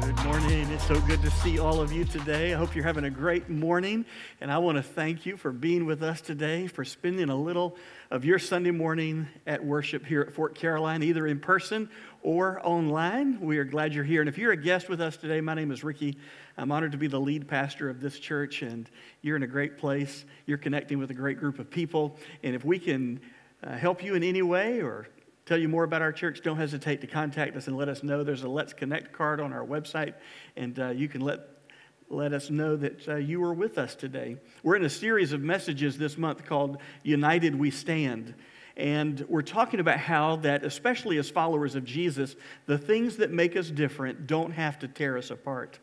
Good 0.00 0.24
morning. 0.24 0.70
It's 0.70 0.86
so 0.86 1.00
good 1.00 1.22
to 1.22 1.30
see 1.30 1.58
all 1.58 1.80
of 1.80 1.92
you 1.92 2.04
today. 2.04 2.54
I 2.54 2.56
hope 2.56 2.74
you're 2.74 2.84
having 2.84 3.04
a 3.04 3.10
great 3.10 3.48
morning. 3.48 4.04
And 4.40 4.50
I 4.50 4.58
want 4.58 4.76
to 4.76 4.82
thank 4.82 5.26
you 5.26 5.36
for 5.36 5.50
being 5.50 5.86
with 5.86 6.02
us 6.02 6.20
today, 6.20 6.68
for 6.68 6.84
spending 6.84 7.30
a 7.30 7.36
little 7.36 7.76
of 8.10 8.24
your 8.24 8.38
Sunday 8.38 8.70
morning 8.70 9.26
at 9.46 9.64
worship 9.64 10.06
here 10.06 10.20
at 10.20 10.32
Fort 10.32 10.54
Caroline, 10.54 11.02
either 11.02 11.26
in 11.26 11.40
person 11.40 11.90
or 12.22 12.60
online. 12.64 13.40
We 13.40 13.58
are 13.58 13.64
glad 13.64 13.92
you're 13.92 14.04
here. 14.04 14.20
And 14.20 14.28
if 14.28 14.38
you're 14.38 14.52
a 14.52 14.56
guest 14.56 14.88
with 14.88 15.00
us 15.00 15.16
today, 15.16 15.40
my 15.40 15.54
name 15.54 15.72
is 15.72 15.82
Ricky. 15.82 16.16
I'm 16.56 16.70
honored 16.70 16.92
to 16.92 16.98
be 16.98 17.08
the 17.08 17.20
lead 17.20 17.48
pastor 17.48 17.90
of 17.90 18.00
this 18.00 18.18
church, 18.20 18.62
and 18.62 18.88
you're 19.22 19.36
in 19.36 19.42
a 19.42 19.48
great 19.48 19.78
place. 19.78 20.24
You're 20.46 20.58
connecting 20.58 20.98
with 20.98 21.10
a 21.10 21.14
great 21.14 21.38
group 21.38 21.58
of 21.58 21.70
people. 21.70 22.18
And 22.44 22.54
if 22.54 22.64
we 22.64 22.78
can 22.78 23.20
uh, 23.64 23.76
help 23.76 24.04
you 24.04 24.14
in 24.14 24.22
any 24.22 24.42
way 24.42 24.80
or 24.80 25.08
tell 25.48 25.58
you 25.58 25.68
more 25.68 25.84
about 25.84 26.02
our 26.02 26.12
church, 26.12 26.42
don't 26.42 26.58
hesitate 26.58 27.00
to 27.00 27.06
contact 27.06 27.56
us 27.56 27.68
and 27.68 27.76
let 27.76 27.88
us 27.88 28.02
know. 28.02 28.22
There's 28.22 28.42
a 28.42 28.48
Let's 28.48 28.74
Connect 28.74 29.12
card 29.12 29.40
on 29.40 29.54
our 29.54 29.64
website, 29.64 30.12
and 30.56 30.78
uh, 30.78 30.88
you 30.90 31.08
can 31.08 31.22
let, 31.22 31.40
let 32.10 32.34
us 32.34 32.50
know 32.50 32.76
that 32.76 33.08
uh, 33.08 33.16
you 33.16 33.40
were 33.40 33.54
with 33.54 33.78
us 33.78 33.94
today. 33.94 34.36
We're 34.62 34.76
in 34.76 34.84
a 34.84 34.90
series 34.90 35.32
of 35.32 35.40
messages 35.40 35.96
this 35.96 36.18
month 36.18 36.44
called 36.44 36.76
United 37.02 37.54
We 37.54 37.70
Stand. 37.70 38.34
And 38.76 39.24
we're 39.26 39.40
talking 39.40 39.80
about 39.80 39.98
how 39.98 40.36
that, 40.36 40.64
especially 40.64 41.16
as 41.16 41.30
followers 41.30 41.74
of 41.74 41.84
Jesus, 41.84 42.36
the 42.66 42.76
things 42.76 43.16
that 43.16 43.30
make 43.30 43.56
us 43.56 43.70
different 43.70 44.26
don't 44.26 44.52
have 44.52 44.78
to 44.80 44.86
tear 44.86 45.16
us 45.16 45.30
apart. 45.30 45.78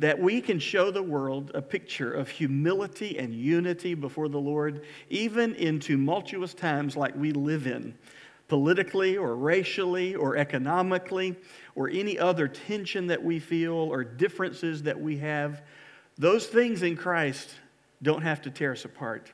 That 0.00 0.18
we 0.18 0.40
can 0.40 0.58
show 0.58 0.90
the 0.90 1.04
world 1.04 1.52
a 1.54 1.62
picture 1.62 2.12
of 2.12 2.28
humility 2.28 3.16
and 3.16 3.32
unity 3.32 3.94
before 3.94 4.28
the 4.28 4.40
Lord, 4.40 4.84
even 5.08 5.54
in 5.54 5.78
tumultuous 5.78 6.52
times 6.52 6.96
like 6.96 7.14
we 7.14 7.30
live 7.30 7.68
in 7.68 7.96
politically 8.48 9.16
or 9.16 9.36
racially 9.36 10.14
or 10.14 10.36
economically 10.36 11.36
or 11.74 11.88
any 11.88 12.18
other 12.18 12.48
tension 12.48 13.06
that 13.08 13.22
we 13.22 13.38
feel 13.38 13.74
or 13.74 14.02
differences 14.02 14.82
that 14.82 14.98
we 14.98 15.18
have, 15.18 15.62
those 16.16 16.46
things 16.46 16.82
in 16.82 16.96
Christ 16.96 17.50
don't 18.02 18.22
have 18.22 18.42
to 18.42 18.50
tear 18.50 18.72
us 18.72 18.84
apart. 18.84 19.32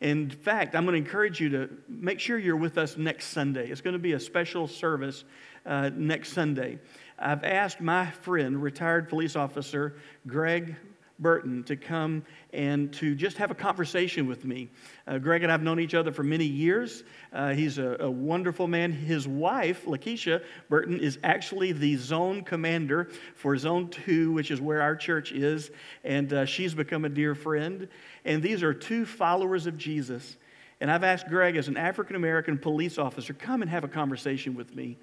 In 0.00 0.30
fact, 0.30 0.74
I'm 0.74 0.84
going 0.84 0.94
to 0.94 1.06
encourage 1.06 1.40
you 1.40 1.50
to 1.50 1.70
make 1.88 2.20
sure 2.20 2.38
you're 2.38 2.56
with 2.56 2.78
us 2.78 2.96
next 2.96 3.26
Sunday. 3.26 3.70
It's 3.70 3.82
going 3.82 3.92
to 3.92 3.98
be 3.98 4.12
a 4.12 4.20
special 4.20 4.66
service 4.66 5.24
uh, 5.66 5.90
next 5.94 6.32
Sunday. 6.32 6.78
I've 7.18 7.44
asked 7.44 7.82
my 7.82 8.10
friend, 8.10 8.62
retired 8.62 9.10
police 9.10 9.36
officer 9.36 9.96
Greg 10.26 10.76
Burton 11.20 11.62
to 11.64 11.76
come 11.76 12.24
and 12.52 12.92
to 12.94 13.14
just 13.14 13.36
have 13.36 13.50
a 13.50 13.54
conversation 13.54 14.26
with 14.26 14.44
me. 14.44 14.70
Uh, 15.06 15.18
Greg 15.18 15.42
and 15.42 15.52
I 15.52 15.54
have 15.54 15.62
known 15.62 15.78
each 15.78 15.94
other 15.94 16.10
for 16.12 16.22
many 16.22 16.44
years. 16.44 17.04
Uh, 17.32 17.52
he's 17.52 17.78
a, 17.78 17.96
a, 18.00 18.10
wonderful 18.10 18.66
man. 18.66 18.90
His 18.92 19.28
wife, 19.28 19.84
Lakeisha 19.84 20.42
Burton, 20.68 20.98
is 20.98 21.18
actually 21.22 21.72
the 21.72 21.96
zone 21.96 22.42
commander 22.42 23.10
for 23.34 23.56
Zone 23.56 23.88
2, 23.88 24.32
which 24.32 24.50
is 24.50 24.60
where 24.60 24.82
our 24.82 24.96
church 24.96 25.32
is, 25.32 25.70
and 26.02 26.32
uh, 26.32 26.44
she's 26.44 26.74
become 26.74 27.04
a 27.04 27.08
dear 27.08 27.34
friend. 27.34 27.88
And 28.24 28.42
these 28.42 28.62
are 28.62 28.74
two 28.74 29.04
followers 29.04 29.66
of 29.66 29.76
Jesus. 29.76 30.36
And 30.80 30.90
I've 30.90 31.04
asked 31.04 31.28
Greg, 31.28 31.56
as 31.56 31.68
an 31.68 31.76
African 31.76 32.16
American 32.16 32.56
police 32.58 32.96
officer, 32.96 33.34
come 33.34 33.60
and 33.60 33.70
have 33.70 33.84
a 33.84 33.88
conversation 33.88 34.54
with 34.54 34.74
me 34.74 34.98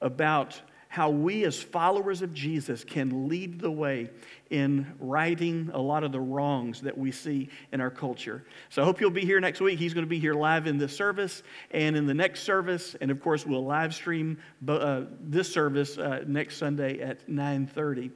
about 0.00 0.60
how 0.90 1.08
we, 1.08 1.44
as 1.44 1.62
followers 1.62 2.20
of 2.20 2.34
Jesus, 2.34 2.82
can 2.82 3.28
lead 3.28 3.60
the 3.60 3.70
way 3.70 4.10
in 4.50 4.84
righting 4.98 5.70
a 5.72 5.78
lot 5.78 6.02
of 6.02 6.10
the 6.10 6.18
wrongs 6.18 6.80
that 6.80 6.98
we 6.98 7.12
see 7.12 7.48
in 7.70 7.80
our 7.80 7.92
culture. 7.92 8.44
So 8.70 8.82
I 8.82 8.84
hope 8.84 9.00
you'll 9.00 9.12
be 9.12 9.24
here 9.24 9.38
next 9.38 9.60
week. 9.60 9.78
He's 9.78 9.94
going 9.94 10.04
to 10.04 10.10
be 10.10 10.18
here 10.18 10.34
live 10.34 10.66
in 10.66 10.78
this 10.78 10.94
service 10.94 11.44
and 11.70 11.96
in 11.96 12.06
the 12.06 12.14
next 12.14 12.42
service, 12.42 12.96
and 13.00 13.12
of 13.12 13.22
course, 13.22 13.46
we'll 13.46 13.64
live 13.64 13.94
stream 13.94 14.36
uh, 14.66 15.02
this 15.20 15.52
service 15.52 15.96
uh, 15.96 16.24
next 16.26 16.56
Sunday 16.56 16.98
at 16.98 17.24
9:30. 17.28 18.10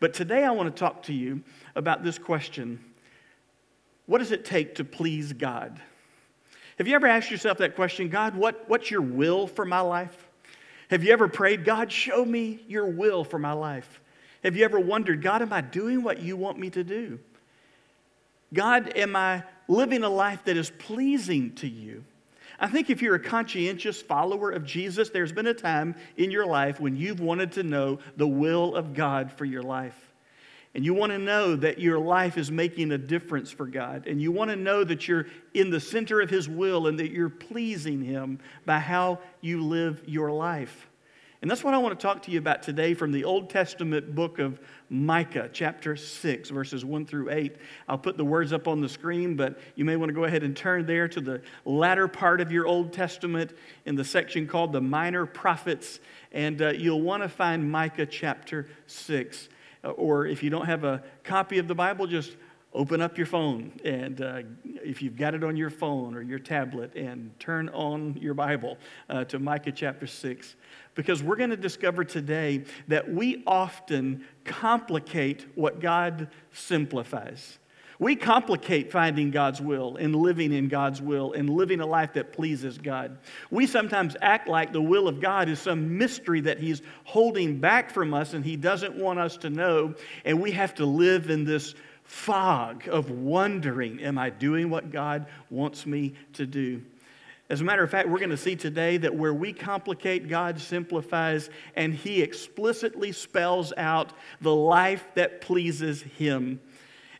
But 0.00 0.12
today, 0.12 0.42
I 0.42 0.50
want 0.50 0.74
to 0.74 0.76
talk 0.76 1.04
to 1.04 1.12
you 1.12 1.44
about 1.76 2.02
this 2.02 2.18
question: 2.18 2.80
What 4.06 4.18
does 4.18 4.32
it 4.32 4.44
take 4.44 4.74
to 4.74 4.84
please 4.84 5.32
God? 5.32 5.80
Have 6.78 6.88
you 6.88 6.96
ever 6.96 7.06
asked 7.06 7.30
yourself 7.30 7.58
that 7.58 7.76
question? 7.76 8.08
God, 8.08 8.36
what, 8.36 8.68
what's 8.68 8.90
your 8.90 9.00
will 9.00 9.46
for 9.46 9.64
my 9.64 9.80
life? 9.80 10.25
Have 10.90 11.02
you 11.02 11.12
ever 11.12 11.28
prayed, 11.28 11.64
God, 11.64 11.90
show 11.90 12.24
me 12.24 12.60
your 12.68 12.86
will 12.86 13.24
for 13.24 13.38
my 13.38 13.52
life? 13.52 14.00
Have 14.44 14.56
you 14.56 14.64
ever 14.64 14.78
wondered, 14.78 15.22
God, 15.22 15.42
am 15.42 15.52
I 15.52 15.60
doing 15.60 16.02
what 16.02 16.20
you 16.20 16.36
want 16.36 16.58
me 16.58 16.70
to 16.70 16.84
do? 16.84 17.18
God, 18.54 18.92
am 18.96 19.16
I 19.16 19.42
living 19.66 20.04
a 20.04 20.08
life 20.08 20.44
that 20.44 20.56
is 20.56 20.70
pleasing 20.70 21.54
to 21.56 21.68
you? 21.68 22.04
I 22.58 22.68
think 22.68 22.88
if 22.88 23.02
you're 23.02 23.16
a 23.16 23.20
conscientious 23.20 24.00
follower 24.00 24.50
of 24.50 24.64
Jesus, 24.64 25.10
there's 25.10 25.32
been 25.32 25.48
a 25.48 25.54
time 25.54 25.94
in 26.16 26.30
your 26.30 26.46
life 26.46 26.80
when 26.80 26.96
you've 26.96 27.20
wanted 27.20 27.52
to 27.52 27.62
know 27.62 27.98
the 28.16 28.26
will 28.26 28.74
of 28.74 28.94
God 28.94 29.32
for 29.32 29.44
your 29.44 29.62
life. 29.62 29.98
And 30.76 30.84
you 30.84 30.92
want 30.92 31.10
to 31.10 31.18
know 31.18 31.56
that 31.56 31.78
your 31.78 31.98
life 31.98 32.36
is 32.36 32.50
making 32.50 32.92
a 32.92 32.98
difference 32.98 33.50
for 33.50 33.66
God. 33.66 34.06
And 34.06 34.20
you 34.20 34.30
want 34.30 34.50
to 34.50 34.56
know 34.56 34.84
that 34.84 35.08
you're 35.08 35.24
in 35.54 35.70
the 35.70 35.80
center 35.80 36.20
of 36.20 36.28
His 36.28 36.50
will 36.50 36.86
and 36.86 36.98
that 36.98 37.12
you're 37.12 37.30
pleasing 37.30 38.02
Him 38.02 38.40
by 38.66 38.80
how 38.80 39.20
you 39.40 39.64
live 39.64 40.02
your 40.04 40.30
life. 40.30 40.86
And 41.40 41.50
that's 41.50 41.64
what 41.64 41.72
I 41.72 41.78
want 41.78 41.98
to 41.98 42.06
talk 42.06 42.24
to 42.24 42.30
you 42.30 42.38
about 42.38 42.62
today 42.62 42.92
from 42.92 43.10
the 43.10 43.24
Old 43.24 43.48
Testament 43.48 44.14
book 44.14 44.38
of 44.38 44.60
Micah, 44.90 45.48
chapter 45.50 45.96
6, 45.96 46.50
verses 46.50 46.84
1 46.84 47.06
through 47.06 47.30
8. 47.30 47.56
I'll 47.88 47.96
put 47.96 48.18
the 48.18 48.24
words 48.26 48.52
up 48.52 48.68
on 48.68 48.82
the 48.82 48.88
screen, 48.90 49.34
but 49.34 49.58
you 49.76 49.86
may 49.86 49.96
want 49.96 50.10
to 50.10 50.14
go 50.14 50.24
ahead 50.24 50.42
and 50.42 50.54
turn 50.54 50.84
there 50.84 51.08
to 51.08 51.22
the 51.22 51.40
latter 51.64 52.06
part 52.06 52.42
of 52.42 52.52
your 52.52 52.66
Old 52.66 52.92
Testament 52.92 53.54
in 53.86 53.94
the 53.94 54.04
section 54.04 54.46
called 54.46 54.74
the 54.74 54.82
Minor 54.82 55.24
Prophets, 55.24 56.00
and 56.32 56.60
uh, 56.60 56.68
you'll 56.72 57.00
want 57.00 57.22
to 57.22 57.30
find 57.30 57.70
Micah 57.70 58.04
chapter 58.04 58.68
6. 58.86 59.48
Or 59.90 60.26
if 60.26 60.42
you 60.42 60.50
don't 60.50 60.66
have 60.66 60.84
a 60.84 61.02
copy 61.24 61.58
of 61.58 61.68
the 61.68 61.74
Bible, 61.74 62.06
just 62.06 62.36
open 62.72 63.00
up 63.00 63.16
your 63.16 63.26
phone. 63.26 63.72
And 63.84 64.20
uh, 64.20 64.42
if 64.64 65.00
you've 65.00 65.16
got 65.16 65.34
it 65.34 65.42
on 65.42 65.56
your 65.56 65.70
phone 65.70 66.14
or 66.14 66.22
your 66.22 66.38
tablet, 66.38 66.94
and 66.94 67.38
turn 67.40 67.68
on 67.70 68.16
your 68.20 68.34
Bible 68.34 68.76
uh, 69.08 69.24
to 69.24 69.38
Micah 69.38 69.72
chapter 69.72 70.06
6. 70.06 70.56
Because 70.94 71.22
we're 71.22 71.36
going 71.36 71.50
to 71.50 71.56
discover 71.56 72.04
today 72.04 72.64
that 72.88 73.10
we 73.12 73.42
often 73.46 74.24
complicate 74.44 75.46
what 75.54 75.80
God 75.80 76.28
simplifies. 76.52 77.58
We 77.98 78.14
complicate 78.14 78.92
finding 78.92 79.30
God's 79.30 79.60
will 79.60 79.96
and 79.96 80.14
living 80.14 80.52
in 80.52 80.68
God's 80.68 81.00
will 81.00 81.32
and 81.32 81.48
living 81.48 81.80
a 81.80 81.86
life 81.86 82.12
that 82.14 82.32
pleases 82.32 82.76
God. 82.76 83.16
We 83.50 83.66
sometimes 83.66 84.16
act 84.20 84.48
like 84.48 84.72
the 84.72 84.82
will 84.82 85.08
of 85.08 85.20
God 85.20 85.48
is 85.48 85.58
some 85.58 85.96
mystery 85.96 86.42
that 86.42 86.58
He's 86.58 86.82
holding 87.04 87.58
back 87.58 87.90
from 87.90 88.12
us 88.12 88.34
and 88.34 88.44
He 88.44 88.56
doesn't 88.56 88.96
want 88.96 89.18
us 89.18 89.38
to 89.38 89.50
know. 89.50 89.94
And 90.24 90.42
we 90.42 90.52
have 90.52 90.74
to 90.74 90.84
live 90.84 91.30
in 91.30 91.44
this 91.44 91.74
fog 92.04 92.86
of 92.88 93.10
wondering 93.10 94.00
Am 94.02 94.18
I 94.18 94.30
doing 94.30 94.68
what 94.70 94.90
God 94.90 95.26
wants 95.50 95.86
me 95.86 96.14
to 96.34 96.46
do? 96.46 96.82
As 97.48 97.60
a 97.60 97.64
matter 97.64 97.84
of 97.84 97.90
fact, 97.90 98.08
we're 98.08 98.18
going 98.18 98.30
to 98.30 98.36
see 98.36 98.56
today 98.56 98.96
that 98.96 99.14
where 99.14 99.32
we 99.32 99.52
complicate, 99.52 100.28
God 100.28 100.60
simplifies, 100.60 101.48
and 101.76 101.94
He 101.94 102.20
explicitly 102.20 103.12
spells 103.12 103.72
out 103.76 104.12
the 104.40 104.54
life 104.54 105.06
that 105.14 105.40
pleases 105.40 106.02
Him. 106.02 106.60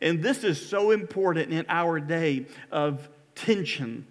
And 0.01 0.23
this 0.23 0.45
is 0.45 0.65
so 0.65 0.91
important 0.91 1.53
in 1.53 1.67
our 1.69 2.01
day 2.01 2.47
of 2.71 3.09
tension 3.35 4.07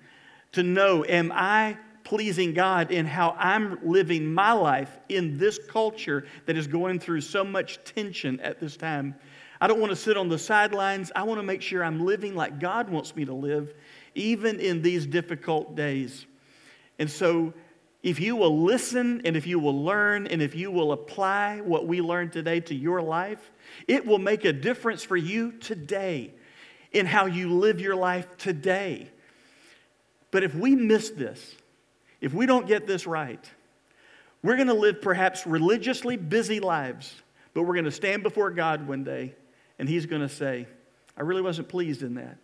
to 0.53 0.63
know 0.63 1.05
am 1.07 1.31
I 1.33 1.77
pleasing 2.03 2.53
God 2.53 2.91
in 2.91 3.05
how 3.05 3.35
I'm 3.37 3.79
living 3.83 4.33
my 4.33 4.53
life 4.53 4.97
in 5.09 5.37
this 5.37 5.59
culture 5.67 6.25
that 6.45 6.55
is 6.55 6.67
going 6.67 6.99
through 6.99 7.21
so 7.21 7.43
much 7.43 7.83
tension 7.83 8.39
at 8.39 8.59
this 8.59 8.77
time? 8.77 9.15
I 9.59 9.67
don't 9.67 9.79
want 9.79 9.91
to 9.91 9.95
sit 9.95 10.17
on 10.17 10.29
the 10.29 10.37
sidelines. 10.37 11.11
I 11.15 11.23
want 11.23 11.39
to 11.39 11.43
make 11.43 11.61
sure 11.61 11.83
I'm 11.83 12.05
living 12.05 12.35
like 12.35 12.59
God 12.59 12.89
wants 12.89 13.15
me 13.15 13.25
to 13.25 13.33
live, 13.33 13.73
even 14.13 14.59
in 14.59 14.81
these 14.81 15.05
difficult 15.05 15.75
days. 15.75 16.25
And 16.99 17.09
so, 17.09 17.53
if 18.05 18.19
you 18.19 18.35
will 18.35 18.61
listen 18.61 19.23
and 19.25 19.35
if 19.35 19.47
you 19.47 19.57
will 19.57 19.83
learn 19.83 20.27
and 20.27 20.39
if 20.39 20.53
you 20.53 20.69
will 20.69 20.91
apply 20.91 21.61
what 21.61 21.87
we 21.87 22.01
learned 22.01 22.31
today 22.31 22.59
to 22.59 22.75
your 22.75 23.01
life, 23.01 23.51
it 23.87 24.05
will 24.05 24.19
make 24.19 24.45
a 24.45 24.53
difference 24.53 25.03
for 25.03 25.17
you 25.17 25.53
today 25.53 26.31
in 26.91 27.07
how 27.07 27.25
you 27.25 27.51
live 27.51 27.81
your 27.81 27.95
life 27.95 28.37
today. 28.37 29.09
But 30.29 30.43
if 30.43 30.53
we 30.53 30.75
miss 30.75 31.09
this, 31.09 31.55
if 32.21 32.31
we 32.31 32.45
don't 32.45 32.67
get 32.67 32.85
this 32.85 33.07
right, 33.07 33.43
we're 34.43 34.55
going 34.55 34.67
to 34.67 34.75
live 34.75 35.01
perhaps 35.01 35.47
religiously 35.47 36.15
busy 36.15 36.59
lives, 36.59 37.11
but 37.55 37.63
we're 37.63 37.73
going 37.73 37.85
to 37.85 37.91
stand 37.91 38.21
before 38.21 38.51
God 38.51 38.87
one 38.87 39.03
day 39.03 39.33
and 39.79 39.89
He's 39.89 40.05
going 40.05 40.21
to 40.21 40.29
say, 40.29 40.67
I 41.17 41.23
really 41.23 41.41
wasn't 41.41 41.69
pleased 41.69 42.03
in 42.03 42.13
that. 42.13 42.37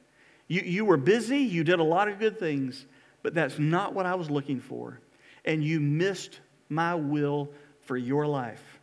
You, 0.48 0.62
you 0.62 0.86
were 0.86 0.98
busy, 0.98 1.38
you 1.38 1.64
did 1.64 1.80
a 1.80 1.84
lot 1.84 2.08
of 2.08 2.18
good 2.18 2.40
things, 2.40 2.84
but 3.22 3.36
that's 3.36 3.60
not 3.60 3.94
what 3.94 4.08
I 4.08 4.16
was 4.16 4.32
looking 4.32 4.60
for. 4.60 5.00
And 5.46 5.64
you 5.64 5.80
missed 5.80 6.40
my 6.70 6.96
will 6.96 7.50
for 7.82 7.98
your 7.98 8.28
life. 8.28 8.80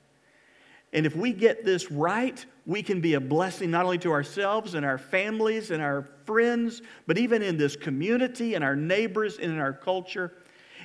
And 0.93 1.05
if 1.05 1.15
we 1.15 1.33
get 1.33 1.65
this 1.65 1.91
right, 1.91 2.45
we 2.67 2.83
can 2.83 3.01
be 3.01 3.15
a 3.15 3.21
blessing 3.21 3.71
not 3.71 3.85
only 3.85 3.99
to 3.99 4.11
ourselves 4.11 4.75
and 4.75 4.85
our 4.85 4.99
families 4.99 5.71
and 5.71 5.83
our 5.83 6.09
friends, 6.25 6.83
but 7.07 7.19
even 7.19 7.43
in 7.43 7.57
this 7.57 7.77
community 7.77 8.55
and 8.55 8.65
our 8.65 8.77
neighbors 8.77 9.39
and 9.39 9.53
in 9.53 9.59
our 9.59 9.73
culture. 9.73 10.33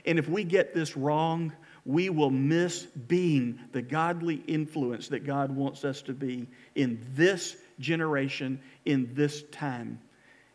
And 0.06 0.20
if 0.20 0.28
we 0.28 0.44
get 0.44 0.74
this 0.74 0.98
wrong, 0.98 1.54
we 1.86 2.10
will 2.10 2.30
miss 2.30 2.84
being 2.86 3.60
the 3.72 3.82
godly 3.82 4.44
influence 4.48 5.10
that 5.10 5.26
God 5.26 5.52
wants 5.52 5.84
us 5.84 6.02
to 6.04 6.14
be 6.14 6.48
in 6.76 7.06
this 7.16 7.58
generation, 7.80 8.60
in 8.86 9.14
this 9.14 9.44
time. 9.52 10.00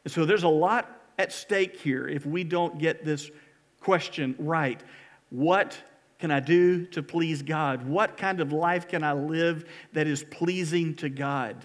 And 0.05 0.13
so 0.13 0.25
there's 0.25 0.45
a 0.45 0.49
lot 0.49 0.91
at 1.19 1.33
stake 1.33 1.77
here 1.79 2.09
if 2.09 2.25
we 2.25 2.45
don't 2.45 2.79
get 2.79 3.05
this 3.05 3.31
question 3.81 4.35
right. 4.39 4.81
What 5.31 5.79
can 6.19 6.31
I 6.31 6.41
do 6.41 6.87
to 6.87 7.03
please 7.03 7.43
God? 7.43 7.87
What 7.87 8.17
kind 8.17 8.41
of 8.41 8.53
life 8.53 8.89
can 8.89 9.05
I 9.05 9.13
live 9.13 9.69
that 9.93 10.07
is 10.07 10.25
pleasing 10.25 10.95
to 10.97 11.09
God? 11.09 11.57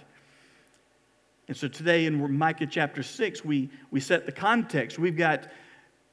And 1.48 1.56
so 1.56 1.68
today 1.68 2.06
in 2.06 2.36
Micah 2.36 2.66
chapter 2.66 3.02
6, 3.02 3.44
we, 3.44 3.70
we 3.90 4.00
set 4.00 4.26
the 4.26 4.32
context. 4.32 4.98
We've 4.98 5.16
got 5.16 5.48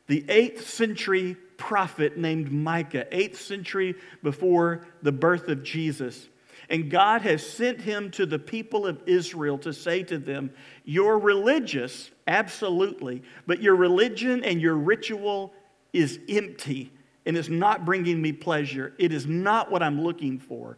the 0.07 0.24
8th 0.24 0.62
century 0.62 1.38
prophet 1.57 2.18
named 2.18 2.51
Micah, 2.51 3.06
8th 3.12 3.38
century 3.38 3.95
before 4.24 4.86
the 5.03 5.12
birth 5.12 5.48
of 5.48 5.63
Jesus. 5.63 6.27
And 6.69 6.89
God 6.89 7.21
has 7.21 7.45
sent 7.45 7.81
him 7.81 8.12
to 8.12 8.25
the 8.25 8.39
people 8.39 8.88
of 8.88 9.01
Israel 9.06 9.57
to 9.59 9.71
say 9.71 10.03
to 10.03 10.18
them, 10.18 10.51
You're 10.83 11.19
religious, 11.19 12.09
absolutely, 12.27 13.24
but 13.45 13.62
your 13.62 13.75
religion 13.75 14.44
and 14.44 14.62
your 14.62 14.75
ritual 14.75 15.53
is 15.94 16.19
empty 16.27 16.92
and 17.25 17.38
it's 17.38 17.50
not 17.50 17.85
bringing 17.85 18.21
me 18.21 18.31
pleasure. 18.31 18.94
It 18.97 19.13
is 19.13 19.27
not 19.27 19.71
what 19.71 19.83
I'm 19.83 20.01
looking 20.01 20.39
for. 20.39 20.77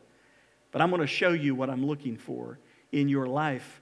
But 0.72 0.82
I'm 0.82 0.90
going 0.90 1.02
to 1.02 1.08
show 1.08 1.30
you 1.30 1.56
what 1.56 1.70
I'm 1.70 1.86
looking 1.86 2.18
for 2.18 2.60
in 2.92 3.08
your 3.08 3.28
life. 3.28 3.82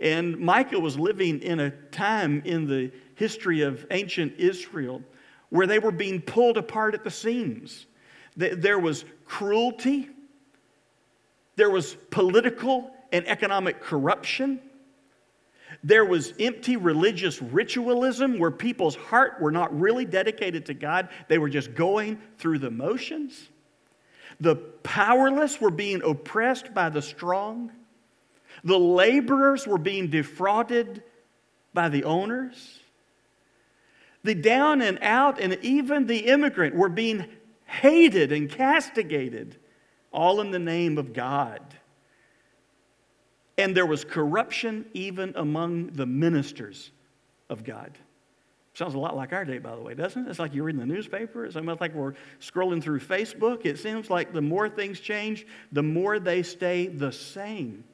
And 0.00 0.38
Micah 0.38 0.80
was 0.80 0.98
living 0.98 1.40
in 1.40 1.60
a 1.60 1.70
time 1.70 2.42
in 2.44 2.66
the 2.66 2.90
history 3.14 3.60
of 3.60 3.86
ancient 3.90 4.34
Israel 4.38 5.02
where 5.50 5.66
they 5.66 5.78
were 5.78 5.92
being 5.92 6.20
pulled 6.20 6.56
apart 6.56 6.94
at 6.94 7.04
the 7.04 7.10
seams. 7.10 7.86
There 8.36 8.78
was 8.78 9.04
cruelty, 9.24 10.08
there 11.54 11.70
was 11.70 11.94
political 12.10 12.90
and 13.12 13.28
economic 13.28 13.80
corruption. 13.80 14.60
There 15.84 16.06
was 16.06 16.32
empty 16.40 16.78
religious 16.78 17.42
ritualism 17.42 18.38
where 18.38 18.50
people's 18.50 18.96
heart 18.96 19.38
were 19.38 19.52
not 19.52 19.78
really 19.78 20.06
dedicated 20.06 20.64
to 20.66 20.74
God. 20.74 21.10
They 21.28 21.36
were 21.36 21.50
just 21.50 21.74
going 21.74 22.18
through 22.38 22.60
the 22.60 22.70
motions. 22.70 23.50
The 24.40 24.56
powerless 24.56 25.60
were 25.60 25.70
being 25.70 26.02
oppressed 26.02 26.72
by 26.72 26.88
the 26.88 27.02
strong. 27.02 27.70
The 28.64 28.78
laborers 28.78 29.66
were 29.66 29.78
being 29.78 30.08
defrauded 30.08 31.02
by 31.74 31.90
the 31.90 32.04
owners. 32.04 32.80
The 34.22 34.34
down 34.34 34.80
and 34.80 34.98
out 35.02 35.38
and 35.38 35.58
even 35.60 36.06
the 36.06 36.20
immigrant 36.30 36.74
were 36.74 36.88
being 36.88 37.26
hated 37.66 38.32
and 38.32 38.48
castigated, 38.48 39.58
all 40.12 40.40
in 40.40 40.50
the 40.50 40.58
name 40.58 40.96
of 40.96 41.12
God. 41.12 41.60
And 43.56 43.76
there 43.76 43.86
was 43.86 44.04
corruption 44.04 44.86
even 44.94 45.32
among 45.36 45.88
the 45.88 46.06
ministers 46.06 46.90
of 47.48 47.64
God. 47.64 47.96
Sounds 48.74 48.94
a 48.94 48.98
lot 48.98 49.14
like 49.14 49.32
our 49.32 49.44
day, 49.44 49.58
by 49.58 49.76
the 49.76 49.82
way, 49.82 49.94
doesn't 49.94 50.26
it? 50.26 50.30
It's 50.30 50.40
like 50.40 50.52
you're 50.52 50.64
reading 50.64 50.80
the 50.80 50.86
newspaper. 50.86 51.44
It's 51.44 51.54
almost 51.54 51.80
like 51.80 51.94
we're 51.94 52.14
scrolling 52.40 52.82
through 52.82 52.98
Facebook. 52.98 53.64
It 53.64 53.78
seems 53.78 54.10
like 54.10 54.32
the 54.32 54.42
more 54.42 54.68
things 54.68 54.98
change, 54.98 55.46
the 55.70 55.82
more 55.82 56.18
they 56.18 56.42
stay 56.42 56.88
the 56.88 57.12
same. 57.12 57.84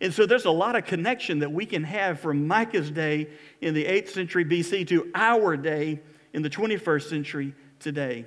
And 0.00 0.12
so 0.12 0.26
there's 0.26 0.44
a 0.44 0.50
lot 0.50 0.74
of 0.74 0.84
connection 0.84 1.38
that 1.38 1.52
we 1.52 1.64
can 1.64 1.84
have 1.84 2.18
from 2.18 2.46
Micah's 2.46 2.90
day 2.90 3.28
in 3.60 3.72
the 3.72 3.84
8th 3.84 4.08
century 4.08 4.44
BC 4.44 4.88
to 4.88 5.10
our 5.14 5.56
day 5.56 6.00
in 6.32 6.42
the 6.42 6.50
21st 6.50 7.08
century 7.08 7.54
today. 7.78 8.26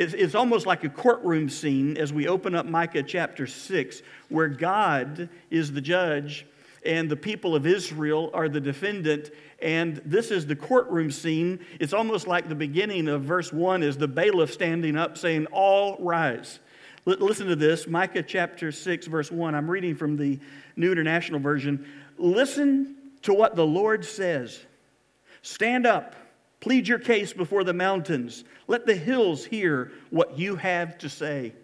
It's, 0.00 0.14
it's 0.14 0.34
almost 0.34 0.64
like 0.64 0.82
a 0.82 0.88
courtroom 0.88 1.50
scene 1.50 1.98
as 1.98 2.10
we 2.10 2.26
open 2.26 2.54
up 2.54 2.64
Micah 2.64 3.02
chapter 3.02 3.46
6, 3.46 4.00
where 4.30 4.48
God 4.48 5.28
is 5.50 5.72
the 5.72 5.82
judge 5.82 6.46
and 6.86 7.10
the 7.10 7.16
people 7.16 7.54
of 7.54 7.66
Israel 7.66 8.30
are 8.32 8.48
the 8.48 8.62
defendant. 8.62 9.28
And 9.60 10.00
this 10.06 10.30
is 10.30 10.46
the 10.46 10.56
courtroom 10.56 11.10
scene. 11.10 11.60
It's 11.78 11.92
almost 11.92 12.26
like 12.26 12.48
the 12.48 12.54
beginning 12.54 13.08
of 13.08 13.24
verse 13.24 13.52
1 13.52 13.82
is 13.82 13.98
the 13.98 14.08
bailiff 14.08 14.50
standing 14.50 14.96
up 14.96 15.18
saying, 15.18 15.44
All 15.52 15.98
rise. 15.98 16.60
L- 17.06 17.16
listen 17.20 17.48
to 17.48 17.56
this 17.56 17.86
Micah 17.86 18.22
chapter 18.22 18.72
6, 18.72 19.06
verse 19.06 19.30
1. 19.30 19.54
I'm 19.54 19.70
reading 19.70 19.94
from 19.94 20.16
the 20.16 20.38
New 20.76 20.92
International 20.92 21.40
Version. 21.40 21.86
Listen 22.16 22.96
to 23.20 23.34
what 23.34 23.54
the 23.54 23.66
Lord 23.66 24.06
says. 24.06 24.64
Stand 25.42 25.86
up 25.86 26.16
Plead 26.60 26.86
your 26.86 26.98
case 26.98 27.32
before 27.32 27.64
the 27.64 27.72
mountains. 27.72 28.44
Let 28.70 28.86
the 28.86 28.94
hills 28.94 29.44
hear 29.44 29.90
what 30.10 30.38
you 30.38 30.54
have 30.54 30.96
to 30.98 31.08
say. 31.08 31.54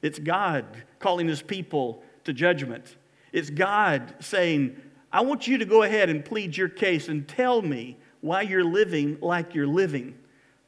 It's 0.00 0.20
God 0.20 0.64
calling 1.00 1.26
his 1.26 1.42
people 1.42 2.04
to 2.22 2.32
judgment. 2.32 2.94
It's 3.32 3.50
God 3.50 4.14
saying, 4.20 4.80
I 5.12 5.22
want 5.22 5.48
you 5.48 5.58
to 5.58 5.64
go 5.64 5.82
ahead 5.82 6.08
and 6.08 6.24
plead 6.24 6.56
your 6.56 6.68
case 6.68 7.08
and 7.08 7.26
tell 7.26 7.62
me 7.62 7.96
why 8.20 8.42
you're 8.42 8.62
living 8.62 9.18
like 9.20 9.56
you're 9.56 9.66
living, 9.66 10.16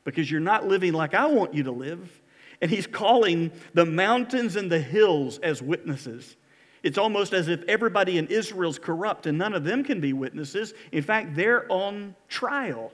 because 0.02 0.28
you're 0.28 0.40
not 0.40 0.66
living 0.66 0.94
like 0.94 1.14
I 1.14 1.26
want 1.26 1.54
you 1.54 1.62
to 1.62 1.70
live. 1.70 2.20
And 2.60 2.72
he's 2.72 2.88
calling 2.88 3.52
the 3.74 3.86
mountains 3.86 4.56
and 4.56 4.72
the 4.72 4.80
hills 4.80 5.38
as 5.44 5.62
witnesses. 5.62 6.34
It's 6.82 6.98
almost 6.98 7.32
as 7.32 7.46
if 7.46 7.62
everybody 7.68 8.18
in 8.18 8.26
Israel's 8.26 8.80
corrupt 8.80 9.26
and 9.26 9.38
none 9.38 9.54
of 9.54 9.62
them 9.62 9.84
can 9.84 10.00
be 10.00 10.12
witnesses. 10.12 10.74
In 10.90 11.04
fact, 11.04 11.36
they're 11.36 11.70
on 11.70 12.16
trial. 12.28 12.90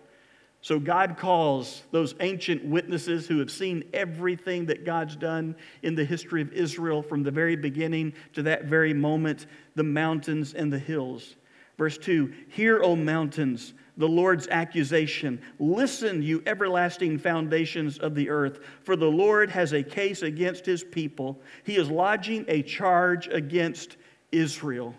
So 0.63 0.79
God 0.79 1.17
calls 1.17 1.83
those 1.91 2.15
ancient 2.21 2.65
witnesses 2.65 3.27
who 3.27 3.39
have 3.39 3.51
seen 3.51 3.85
everything 3.95 4.67
that 4.67 4.85
God's 4.85 5.17
done 5.17 5.57
in 5.83 5.95
the 5.95 6.05
history 6.05 6.43
of 6.43 6.53
Israel 6.53 7.03
from 7.03 7.23
the 7.23 7.31
very 7.31 7.57
beginning 7.57 8.13
to 8.35 8.43
that 8.43 8.67
very 8.67 8.93
moment 8.93 9.47
the 9.75 9.83
mountains 9.83 10.53
and 10.53 10.71
the 10.71 10.79
hills. 10.79 11.37
Verse 11.79 11.97
2 11.97 12.33
Hear, 12.49 12.83
O 12.83 12.95
mountains, 12.95 13.73
the 13.97 14.07
Lord's 14.07 14.49
accusation. 14.49 15.41
Listen, 15.59 16.23
you 16.23 16.43
everlasting 16.45 17.19
foundations 17.19 17.97
of 17.99 18.15
the 18.15 18.29
earth, 18.29 18.61
for 18.83 18.97
the 18.97 19.11
Lord 19.11 19.49
has 19.51 19.73
a 19.73 19.83
case 19.83 20.21
against 20.21 20.67
his 20.67 20.85
people. 20.85 21.41
He 21.65 21.77
is 21.77 21.91
lodging 21.91 22.45
a 22.49 22.63
charge 22.63 23.29
against 23.29 23.97
Israel. 24.31 24.95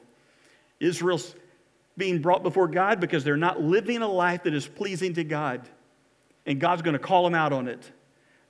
Israel's 0.80 1.36
being 1.98 2.22
brought 2.22 2.44
before 2.44 2.68
God 2.68 3.00
because 3.00 3.24
they're 3.24 3.38
not 3.38 3.62
living 3.62 4.02
a 4.02 4.08
life 4.08 4.44
that 4.44 4.54
is 4.54 4.68
pleasing 4.68 5.14
to 5.16 5.24
God. 5.24 5.68
And 6.46 6.60
God's 6.60 6.82
going 6.82 6.94
to 6.94 7.00
call 7.00 7.24
them 7.24 7.36
out 7.36 7.54
on 7.54 7.68
it. 7.68 7.92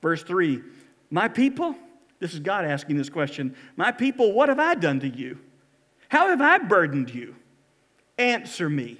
Verse 0.00 0.22
3 0.22 0.62
My 1.10 1.28
people, 1.28 1.74
this 2.18 2.34
is 2.34 2.40
God 2.40 2.64
asking 2.64 2.96
this 2.96 3.10
question 3.10 3.54
My 3.76 3.92
people, 3.92 4.32
what 4.32 4.48
have 4.48 4.58
I 4.58 4.74
done 4.74 5.00
to 5.00 5.08
you? 5.08 5.38
How 6.08 6.28
have 6.28 6.42
I 6.42 6.58
burdened 6.58 7.12
you? 7.12 7.34
Answer 8.18 8.68
me. 8.68 8.98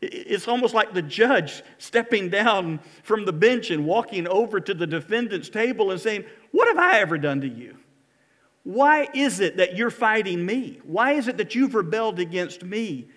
It's 0.00 0.48
almost 0.48 0.74
like 0.74 0.92
the 0.92 1.02
judge 1.02 1.62
stepping 1.78 2.28
down 2.28 2.80
from 3.02 3.24
the 3.24 3.32
bench 3.32 3.70
and 3.70 3.86
walking 3.86 4.28
over 4.28 4.60
to 4.60 4.74
the 4.74 4.86
defendant's 4.86 5.48
table 5.48 5.90
and 5.90 6.00
saying, 6.00 6.24
What 6.50 6.68
have 6.68 6.78
I 6.78 7.00
ever 7.00 7.18
done 7.18 7.40
to 7.42 7.48
you? 7.48 7.76
Why 8.64 9.08
is 9.14 9.40
it 9.40 9.58
that 9.58 9.76
you're 9.76 9.90
fighting 9.90 10.44
me? 10.44 10.80
Why 10.84 11.12
is 11.12 11.28
it 11.28 11.36
that 11.36 11.54
you've 11.54 11.74
rebelled 11.74 12.18
against 12.18 12.62
me? 12.62 13.08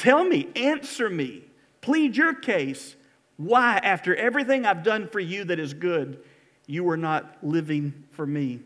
Tell 0.00 0.24
me, 0.24 0.48
answer 0.56 1.10
me, 1.10 1.42
plead 1.82 2.16
your 2.16 2.32
case. 2.32 2.96
Why, 3.36 3.76
after 3.82 4.16
everything 4.16 4.64
I've 4.64 4.82
done 4.82 5.06
for 5.06 5.20
you 5.20 5.44
that 5.44 5.58
is 5.58 5.74
good, 5.74 6.22
you 6.66 6.88
are 6.88 6.96
not 6.96 7.36
living 7.42 8.04
for 8.12 8.24
me? 8.26 8.60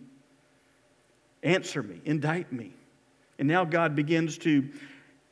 Answer 1.43 1.83
me, 1.83 2.01
indict 2.05 2.53
me. 2.53 2.73
And 3.41 3.49
now 3.49 3.65
God 3.65 3.97
begins 3.97 4.39
to, 4.39 4.69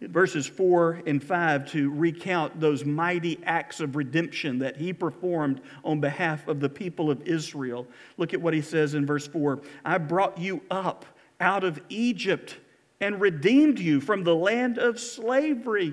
verses 0.01 0.45
4 0.45 1.05
and 1.07 1.23
5, 1.23 1.71
to 1.71 1.89
recount 1.93 2.59
those 2.59 2.85
mighty 2.85 3.39
acts 3.45 3.79
of 3.79 3.95
redemption 3.95 4.59
that 4.59 4.77
he 4.77 4.93
performed 4.93 5.61
on 5.85 6.01
behalf 6.01 6.49
of 6.49 6.59
the 6.59 6.69
people 6.69 7.13
of 7.13 7.23
Israel. 7.29 7.87
Look 8.17 8.35
at 8.35 8.41
what 8.41 8.55
he 8.55 8.61
says 8.61 8.95
in 8.95 9.07
verse 9.07 9.29
4 9.29 9.61
I 9.85 9.99
brought 9.99 10.37
you 10.37 10.63
up 10.69 11.07
out 11.39 11.63
of 11.63 11.81
Egypt 11.91 12.57
and 13.03 13.21
redeemed 13.21 13.81
you 13.81 14.01
from 14.01 14.23
the 14.23 14.35
land 14.35 14.79
of 14.79 14.99
slavery. 14.99 15.93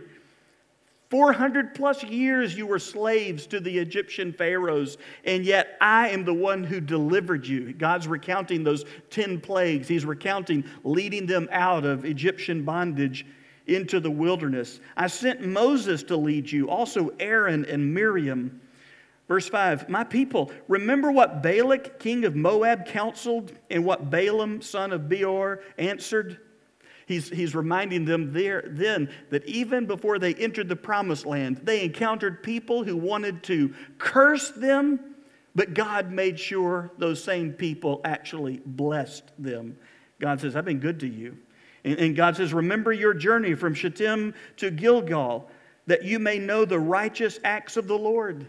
400 1.09 1.73
plus 1.73 2.03
years 2.03 2.55
you 2.55 2.67
were 2.67 2.77
slaves 2.77 3.47
to 3.47 3.59
the 3.59 3.79
Egyptian 3.79 4.31
pharaohs, 4.31 4.99
and 5.25 5.43
yet 5.43 5.75
I 5.81 6.09
am 6.09 6.23
the 6.23 6.35
one 6.35 6.63
who 6.63 6.79
delivered 6.79 7.47
you. 7.47 7.73
God's 7.73 8.07
recounting 8.07 8.63
those 8.63 8.85
10 9.09 9.41
plagues. 9.41 9.87
He's 9.87 10.05
recounting 10.05 10.63
leading 10.83 11.25
them 11.25 11.49
out 11.51 11.83
of 11.83 12.05
Egyptian 12.05 12.63
bondage 12.63 13.25
into 13.65 13.99
the 13.99 14.11
wilderness. 14.11 14.79
I 14.95 15.07
sent 15.07 15.41
Moses 15.41 16.03
to 16.03 16.15
lead 16.15 16.51
you, 16.51 16.69
also 16.69 17.11
Aaron 17.19 17.65
and 17.65 17.91
Miriam. 17.91 18.61
Verse 19.27 19.49
5 19.49 19.89
My 19.89 20.03
people, 20.03 20.51
remember 20.67 21.11
what 21.11 21.41
Balak, 21.41 21.99
king 21.99 22.23
of 22.25 22.35
Moab, 22.35 22.85
counseled, 22.85 23.51
and 23.71 23.83
what 23.83 24.11
Balaam, 24.11 24.61
son 24.61 24.93
of 24.93 25.09
Beor, 25.09 25.63
answered? 25.79 26.39
He's, 27.09 27.27
he's 27.27 27.55
reminding 27.55 28.05
them 28.05 28.31
there 28.31 28.63
then 28.67 29.09
that 29.31 29.43
even 29.47 29.87
before 29.87 30.19
they 30.19 30.35
entered 30.35 30.69
the 30.69 30.75
promised 30.75 31.25
land, 31.25 31.59
they 31.63 31.83
encountered 31.83 32.43
people 32.43 32.83
who 32.83 32.95
wanted 32.95 33.41
to 33.43 33.73
curse 33.97 34.51
them 34.51 34.99
But 35.55 35.73
God 35.73 36.11
made 36.11 36.39
sure 36.39 36.91
those 36.97 37.23
same 37.23 37.51
people 37.53 38.01
actually 38.05 38.61
blessed 38.65 39.31
them. 39.37 39.77
God 40.19 40.39
says, 40.39 40.55
I've 40.55 40.65
been 40.65 40.79
good 40.79 40.99
to 41.01 41.07
you. 41.07 41.37
And, 41.83 42.15
God 42.15 42.35
says, 42.35 42.53
Remember 42.53 42.91
your 42.91 43.13
journey 43.13 43.55
from 43.55 43.73
Shittim 43.73 44.33
to 44.57 44.69
Gilgal, 44.69 45.49
that 45.87 46.03
you 46.03 46.19
may 46.19 46.37
know 46.37 46.65
the 46.65 46.79
righteous 46.79 47.39
acts 47.43 47.77
of 47.77 47.87
the 47.87 47.97
Lord. 47.97 48.47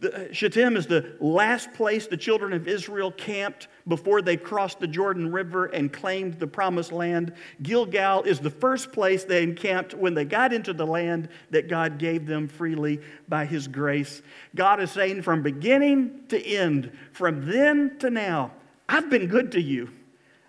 The, 0.00 0.14
uh, 0.30 0.32
Shittim 0.32 0.76
is 0.76 0.86
the 0.86 1.16
last 1.18 1.72
place 1.72 2.06
the 2.06 2.16
children 2.16 2.52
of 2.52 2.68
Israel 2.68 3.10
camped 3.10 3.66
before 3.88 4.22
they 4.22 4.36
crossed 4.36 4.78
the 4.78 4.86
Jordan 4.86 5.32
River 5.32 5.66
and 5.66 5.92
claimed 5.92 6.38
the 6.38 6.46
promised 6.46 6.92
land. 6.92 7.32
Gilgal 7.62 8.22
is 8.22 8.38
the 8.38 8.50
first 8.50 8.92
place 8.92 9.24
they 9.24 9.42
encamped 9.42 9.94
when 9.94 10.14
they 10.14 10.24
got 10.24 10.52
into 10.52 10.72
the 10.72 10.86
land 10.86 11.28
that 11.50 11.68
God 11.68 11.98
gave 11.98 12.26
them 12.26 12.46
freely 12.46 13.00
by 13.28 13.44
His 13.44 13.66
grace. 13.66 14.22
God 14.54 14.80
is 14.80 14.92
saying 14.92 15.22
from 15.22 15.42
beginning 15.42 16.20
to 16.28 16.40
end, 16.40 16.96
from 17.12 17.50
then 17.50 17.98
to 17.98 18.08
now, 18.08 18.52
I've 18.88 19.10
been 19.10 19.26
good 19.26 19.50
to 19.52 19.60
you. 19.60 19.90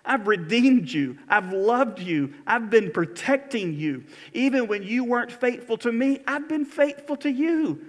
I've 0.04 0.28
redeemed 0.28 0.88
you. 0.90 1.18
I've 1.28 1.52
loved 1.52 1.98
you. 1.98 2.34
I've 2.46 2.70
been 2.70 2.90
protecting 2.90 3.74
you. 3.74 4.04
Even 4.32 4.66
when 4.68 4.82
you 4.84 5.04
weren't 5.04 5.32
faithful 5.32 5.76
to 5.78 5.92
me, 5.92 6.20
I've 6.26 6.48
been 6.48 6.64
faithful 6.64 7.16
to 7.16 7.30
you. 7.30 7.84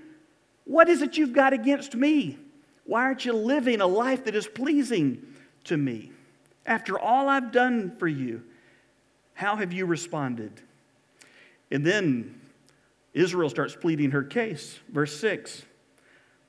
What 0.65 0.89
is 0.89 1.01
it 1.01 1.17
you've 1.17 1.33
got 1.33 1.53
against 1.53 1.95
me? 1.95 2.37
Why 2.85 3.03
aren't 3.03 3.25
you 3.25 3.33
living 3.33 3.81
a 3.81 3.87
life 3.87 4.25
that 4.25 4.35
is 4.35 4.47
pleasing 4.47 5.25
to 5.65 5.77
me? 5.77 6.11
After 6.65 6.97
all 6.99 7.27
I've 7.27 7.51
done 7.51 7.95
for 7.97 8.07
you, 8.07 8.43
how 9.33 9.55
have 9.55 9.73
you 9.73 9.85
responded? 9.85 10.61
And 11.71 11.85
then 11.85 12.39
Israel 13.13 13.49
starts 13.49 13.75
pleading 13.75 14.11
her 14.11 14.23
case. 14.23 14.79
Verse 14.89 15.17
6 15.19 15.63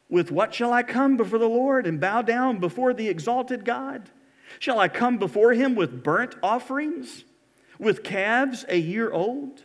With 0.08 0.30
what 0.30 0.54
shall 0.54 0.72
I 0.72 0.82
come 0.82 1.16
before 1.16 1.38
the 1.38 1.48
Lord 1.48 1.86
and 1.86 2.00
bow 2.00 2.22
down 2.22 2.58
before 2.58 2.92
the 2.92 3.08
exalted 3.08 3.64
God? 3.64 4.10
Shall 4.58 4.78
I 4.78 4.88
come 4.88 5.18
before 5.18 5.54
him 5.54 5.74
with 5.74 6.02
burnt 6.02 6.34
offerings, 6.42 7.24
with 7.78 8.02
calves 8.02 8.64
a 8.68 8.76
year 8.76 9.10
old? 9.10 9.62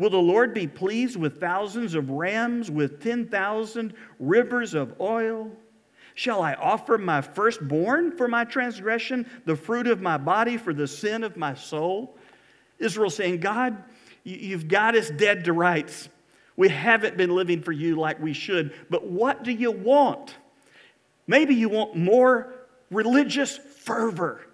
Will 0.00 0.08
the 0.08 0.16
Lord 0.16 0.54
be 0.54 0.66
pleased 0.66 1.16
with 1.16 1.38
thousands 1.38 1.94
of 1.94 2.08
rams, 2.08 2.70
with 2.70 3.02
10,000 3.02 3.92
rivers 4.18 4.72
of 4.72 4.98
oil? 4.98 5.52
Shall 6.14 6.42
I 6.42 6.54
offer 6.54 6.96
my 6.96 7.20
firstborn 7.20 8.16
for 8.16 8.26
my 8.26 8.46
transgression, 8.46 9.28
the 9.44 9.54
fruit 9.54 9.86
of 9.86 10.00
my 10.00 10.16
body 10.16 10.56
for 10.56 10.72
the 10.72 10.88
sin 10.88 11.22
of 11.22 11.36
my 11.36 11.52
soul? 11.52 12.16
Israel 12.78 13.10
saying, 13.10 13.40
God, 13.40 13.76
you've 14.24 14.68
got 14.68 14.96
us 14.96 15.10
dead 15.10 15.44
to 15.44 15.52
rights. 15.52 16.08
We 16.56 16.70
haven't 16.70 17.18
been 17.18 17.34
living 17.34 17.60
for 17.60 17.72
you 17.72 17.96
like 17.96 18.18
we 18.22 18.32
should, 18.32 18.72
but 18.88 19.06
what 19.06 19.44
do 19.44 19.52
you 19.52 19.70
want? 19.70 20.34
Maybe 21.26 21.54
you 21.54 21.68
want 21.68 21.94
more 21.94 22.54
religious 22.90 23.58
fervor. 23.58 24.46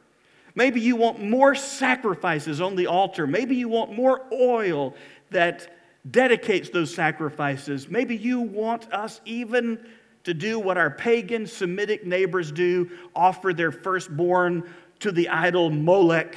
Maybe 0.56 0.80
you 0.80 0.96
want 0.96 1.22
more 1.22 1.54
sacrifices 1.54 2.62
on 2.62 2.76
the 2.76 2.86
altar. 2.86 3.26
Maybe 3.26 3.54
you 3.56 3.68
want 3.68 3.92
more 3.92 4.22
oil 4.32 4.94
that 5.30 5.76
dedicates 6.10 6.70
those 6.70 6.94
sacrifices. 6.94 7.88
Maybe 7.88 8.16
you 8.16 8.40
want 8.40 8.92
us 8.92 9.20
even 9.24 9.84
to 10.24 10.34
do 10.34 10.58
what 10.58 10.76
our 10.76 10.90
pagan 10.90 11.46
Semitic 11.46 12.04
neighbors 12.04 12.50
do 12.50 12.90
offer 13.14 13.52
their 13.52 13.72
firstborn 13.72 14.68
to 15.00 15.12
the 15.12 15.28
idol 15.28 15.70
Molech 15.70 16.36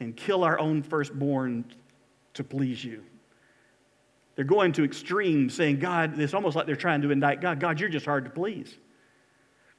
and 0.00 0.16
kill 0.16 0.44
our 0.44 0.58
own 0.58 0.82
firstborn 0.82 1.64
to 2.34 2.44
please 2.44 2.84
you. 2.84 3.02
They're 4.36 4.44
going 4.44 4.72
to 4.72 4.84
extremes, 4.84 5.54
saying, 5.54 5.80
God, 5.80 6.18
it's 6.20 6.32
almost 6.32 6.54
like 6.54 6.66
they're 6.66 6.76
trying 6.76 7.02
to 7.02 7.10
indict 7.10 7.40
God. 7.40 7.58
God, 7.58 7.80
you're 7.80 7.88
just 7.88 8.06
hard 8.06 8.24
to 8.24 8.30
please. 8.30 8.78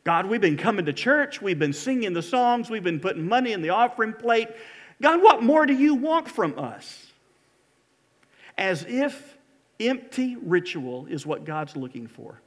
God, 0.04 0.26
we've 0.26 0.42
been 0.42 0.58
coming 0.58 0.86
to 0.86 0.94
church, 0.94 1.42
we've 1.42 1.60
been 1.60 1.74
singing 1.74 2.14
the 2.14 2.22
songs, 2.22 2.70
we've 2.70 2.84
been 2.84 3.00
putting 3.00 3.28
money 3.28 3.54
in 3.54 3.62
the 3.62 3.70
offering 3.70 4.14
plate. 4.14 4.50
God, 5.02 5.22
what 5.22 5.44
more 5.44 5.66
do 5.66 5.74
you 5.74 5.96
want 5.96 6.28
from 6.28 6.58
us? 6.60 7.09
As 8.60 8.86
if 8.88 9.38
empty 9.80 10.36
ritual 10.36 11.08
is 11.08 11.26
what 11.26 11.46
God's 11.46 11.76
looking 11.76 12.08
for. 12.08 12.40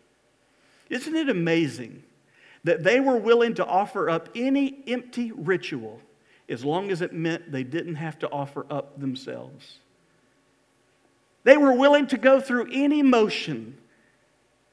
Isn't 0.91 1.17
it 1.17 1.31
amazing 1.31 2.03
that 2.65 2.85
they 2.85 3.01
were 3.01 3.17
willing 3.17 3.55
to 3.55 3.65
offer 3.67 4.11
up 4.11 4.29
any 4.35 4.85
empty 4.87 5.33
ritual 5.33 6.01
as 6.49 6.65
long 6.65 6.91
as 6.91 7.01
it 7.01 7.15
meant 7.15 7.51
they 7.51 7.65
didn't 7.65 7.95
have 7.95 8.19
to 8.19 8.31
offer 8.31 8.67
up 8.71 9.01
themselves? 9.01 9.79
They 11.45 11.57
were 11.57 11.73
willing 11.73 12.07
to 12.09 12.19
go 12.19 12.41
through 12.41 12.69
any 12.71 13.03
motion, 13.03 13.79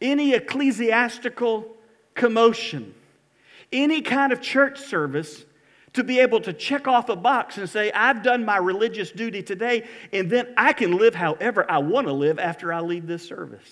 any 0.01 0.33
ecclesiastical 0.33 1.65
commotion, 2.15 2.93
any 3.71 4.01
kind 4.01 4.33
of 4.33 4.41
church 4.41 4.79
service 4.79 5.45
to 5.93 6.03
be 6.03 6.19
able 6.19 6.41
to 6.41 6.53
check 6.53 6.87
off 6.87 7.09
a 7.09 7.15
box 7.15 7.57
and 7.57 7.69
say, 7.69 7.91
I've 7.91 8.21
done 8.23 8.45
my 8.45 8.57
religious 8.57 9.11
duty 9.11 9.41
today, 9.41 9.87
and 10.13 10.29
then 10.29 10.53
I 10.57 10.73
can 10.73 10.97
live 10.97 11.15
however 11.15 11.69
I 11.69 11.79
want 11.79 12.07
to 12.07 12.13
live 12.13 12.39
after 12.39 12.71
I 12.71 12.81
leave 12.81 13.07
this 13.07 13.27
service. 13.27 13.67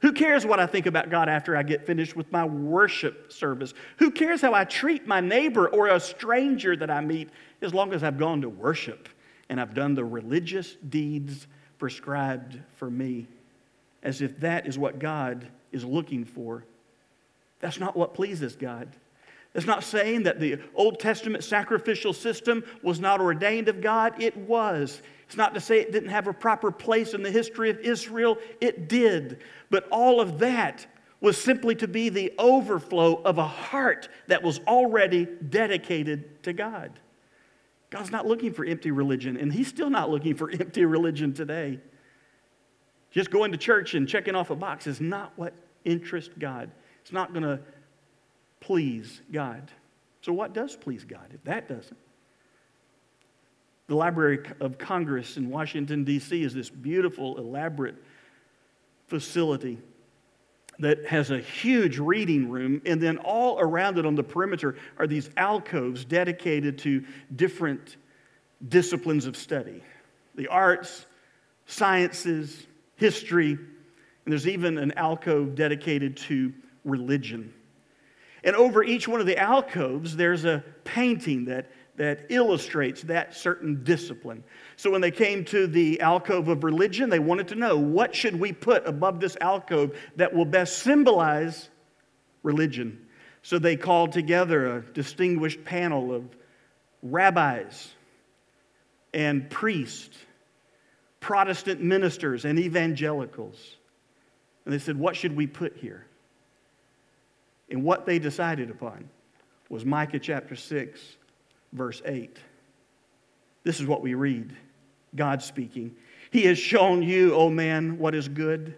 Who 0.00 0.12
cares 0.12 0.44
what 0.44 0.58
I 0.58 0.66
think 0.66 0.86
about 0.86 1.10
God 1.10 1.28
after 1.28 1.56
I 1.56 1.62
get 1.62 1.86
finished 1.86 2.16
with 2.16 2.30
my 2.32 2.44
worship 2.44 3.32
service? 3.32 3.72
Who 3.98 4.10
cares 4.10 4.40
how 4.40 4.52
I 4.52 4.64
treat 4.64 5.06
my 5.06 5.20
neighbor 5.20 5.68
or 5.68 5.88
a 5.88 6.00
stranger 6.00 6.74
that 6.74 6.90
I 6.90 7.00
meet 7.00 7.30
as 7.60 7.72
long 7.72 7.92
as 7.92 8.02
I've 8.02 8.18
gone 8.18 8.40
to 8.40 8.48
worship 8.48 9.08
and 9.48 9.60
I've 9.60 9.74
done 9.74 9.94
the 9.94 10.04
religious 10.04 10.74
deeds 10.88 11.46
prescribed 11.78 12.58
for 12.74 12.90
me? 12.90 13.28
As 14.02 14.20
if 14.20 14.40
that 14.40 14.66
is 14.66 14.76
what 14.76 14.98
God 14.98 15.46
is 15.70 15.84
looking 15.84 16.24
for. 16.24 16.64
That's 17.60 17.78
not 17.78 17.96
what 17.96 18.12
pleases 18.12 18.56
God. 18.56 18.88
It's 19.54 19.66
not 19.66 19.84
saying 19.84 20.22
that 20.22 20.40
the 20.40 20.58
Old 20.74 20.98
Testament 20.98 21.44
sacrificial 21.44 22.12
system 22.12 22.64
was 22.82 23.00
not 23.00 23.20
ordained 23.20 23.68
of 23.68 23.80
God. 23.82 24.20
It 24.22 24.36
was. 24.36 25.02
It's 25.26 25.36
not 25.36 25.54
to 25.54 25.60
say 25.60 25.80
it 25.80 25.92
didn't 25.92 26.10
have 26.10 26.26
a 26.26 26.32
proper 26.32 26.70
place 26.70 27.12
in 27.12 27.22
the 27.22 27.30
history 27.30 27.68
of 27.68 27.78
Israel. 27.80 28.38
It 28.60 28.88
did. 28.88 29.40
But 29.70 29.88
all 29.90 30.20
of 30.20 30.38
that 30.38 30.86
was 31.20 31.40
simply 31.40 31.74
to 31.76 31.88
be 31.88 32.08
the 32.08 32.32
overflow 32.38 33.22
of 33.22 33.38
a 33.38 33.46
heart 33.46 34.08
that 34.26 34.42
was 34.42 34.58
already 34.66 35.26
dedicated 35.50 36.42
to 36.42 36.52
God. 36.52 36.98
God's 37.90 38.10
not 38.10 38.26
looking 38.26 38.52
for 38.52 38.64
empty 38.64 38.90
religion, 38.90 39.36
and 39.36 39.52
He's 39.52 39.68
still 39.68 39.90
not 39.90 40.10
looking 40.10 40.34
for 40.34 40.50
empty 40.60 40.84
religion 40.84 41.34
today. 41.34 41.78
Just 43.10 43.30
going 43.30 43.52
to 43.52 43.58
church 43.58 43.94
and 43.94 44.08
checking 44.08 44.34
off 44.34 44.50
a 44.50 44.56
box 44.56 44.86
is 44.86 45.00
not 45.00 45.32
what 45.36 45.52
interests 45.84 46.32
God. 46.38 46.70
It's 47.02 47.12
not 47.12 47.32
going 47.32 47.42
to 47.42 47.60
please 48.62 49.20
God. 49.30 49.70
So, 50.22 50.32
what 50.32 50.54
does 50.54 50.76
please 50.76 51.04
God 51.04 51.26
if 51.34 51.44
that 51.44 51.68
doesn't? 51.68 51.96
The 53.88 53.96
Library 53.96 54.38
of 54.60 54.78
Congress 54.78 55.36
in 55.36 55.50
Washington, 55.50 56.04
D.C. 56.04 56.42
is 56.42 56.54
this 56.54 56.70
beautiful, 56.70 57.36
elaborate 57.36 57.96
facility 59.08 59.78
that 60.78 61.06
has 61.06 61.30
a 61.30 61.38
huge 61.38 61.98
reading 61.98 62.48
room, 62.48 62.80
and 62.86 63.00
then 63.00 63.18
all 63.18 63.60
around 63.60 63.98
it 63.98 64.06
on 64.06 64.14
the 64.14 64.22
perimeter 64.22 64.76
are 64.96 65.06
these 65.06 65.28
alcoves 65.36 66.04
dedicated 66.04 66.78
to 66.78 67.04
different 67.36 67.96
disciplines 68.68 69.26
of 69.26 69.36
study 69.36 69.82
the 70.34 70.48
arts, 70.48 71.04
sciences, 71.66 72.66
history, 72.96 73.50
and 73.52 74.32
there's 74.32 74.48
even 74.48 74.78
an 74.78 74.92
alcove 74.96 75.54
dedicated 75.54 76.16
to 76.16 76.54
religion. 76.84 77.52
And 78.44 78.56
over 78.56 78.82
each 78.82 79.06
one 79.06 79.20
of 79.20 79.26
the 79.26 79.38
alcoves, 79.38 80.16
there's 80.16 80.44
a 80.44 80.64
painting 80.84 81.44
that, 81.44 81.70
that 81.96 82.26
illustrates 82.28 83.02
that 83.02 83.34
certain 83.34 83.84
discipline. 83.84 84.42
So 84.76 84.90
when 84.90 85.00
they 85.00 85.10
came 85.10 85.44
to 85.46 85.66
the 85.66 86.00
alcove 86.00 86.48
of 86.48 86.64
religion, 86.64 87.08
they 87.08 87.20
wanted 87.20 87.48
to 87.48 87.54
know 87.54 87.76
what 87.76 88.14
should 88.14 88.38
we 88.38 88.52
put 88.52 88.86
above 88.86 89.20
this 89.20 89.36
alcove 89.40 89.96
that 90.16 90.34
will 90.34 90.44
best 90.44 90.80
symbolize 90.80 91.70
religion. 92.42 93.06
So 93.42 93.58
they 93.58 93.76
called 93.76 94.12
together 94.12 94.76
a 94.76 94.80
distinguished 94.92 95.64
panel 95.64 96.12
of 96.12 96.24
rabbis 97.02 97.90
and 99.14 99.48
priests, 99.50 100.16
Protestant 101.20 101.80
ministers, 101.80 102.44
and 102.44 102.58
evangelicals. 102.58 103.76
And 104.64 104.74
they 104.74 104.78
said, 104.78 104.98
What 104.98 105.16
should 105.16 105.36
we 105.36 105.46
put 105.46 105.76
here? 105.76 106.06
And 107.72 107.82
what 107.82 108.04
they 108.04 108.18
decided 108.18 108.70
upon 108.70 109.08
was 109.70 109.86
Micah 109.86 110.18
chapter 110.18 110.54
6, 110.54 111.00
verse 111.72 112.02
8. 112.04 112.36
This 113.64 113.80
is 113.80 113.86
what 113.86 114.02
we 114.02 114.12
read 114.12 114.54
God 115.16 115.42
speaking. 115.42 115.96
He 116.30 116.42
has 116.42 116.58
shown 116.58 117.02
you, 117.02 117.34
O 117.34 117.48
man, 117.48 117.98
what 117.98 118.14
is 118.14 118.28
good. 118.28 118.76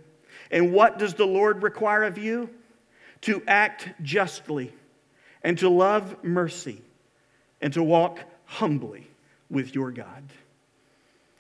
And 0.53 0.73
what 0.73 0.99
does 0.99 1.15
the 1.15 1.27
Lord 1.27 1.65
require 1.65 2.05
of 2.05 2.19
you? 2.19 2.49
To 3.23 3.43
act 3.49 3.89
justly, 4.03 4.73
and 5.43 5.59
to 5.59 5.69
love 5.69 6.23
mercy, 6.23 6.81
and 7.61 7.73
to 7.73 7.83
walk 7.83 8.21
humbly 8.45 9.09
with 9.51 9.75
your 9.75 9.91
God. 9.91 10.23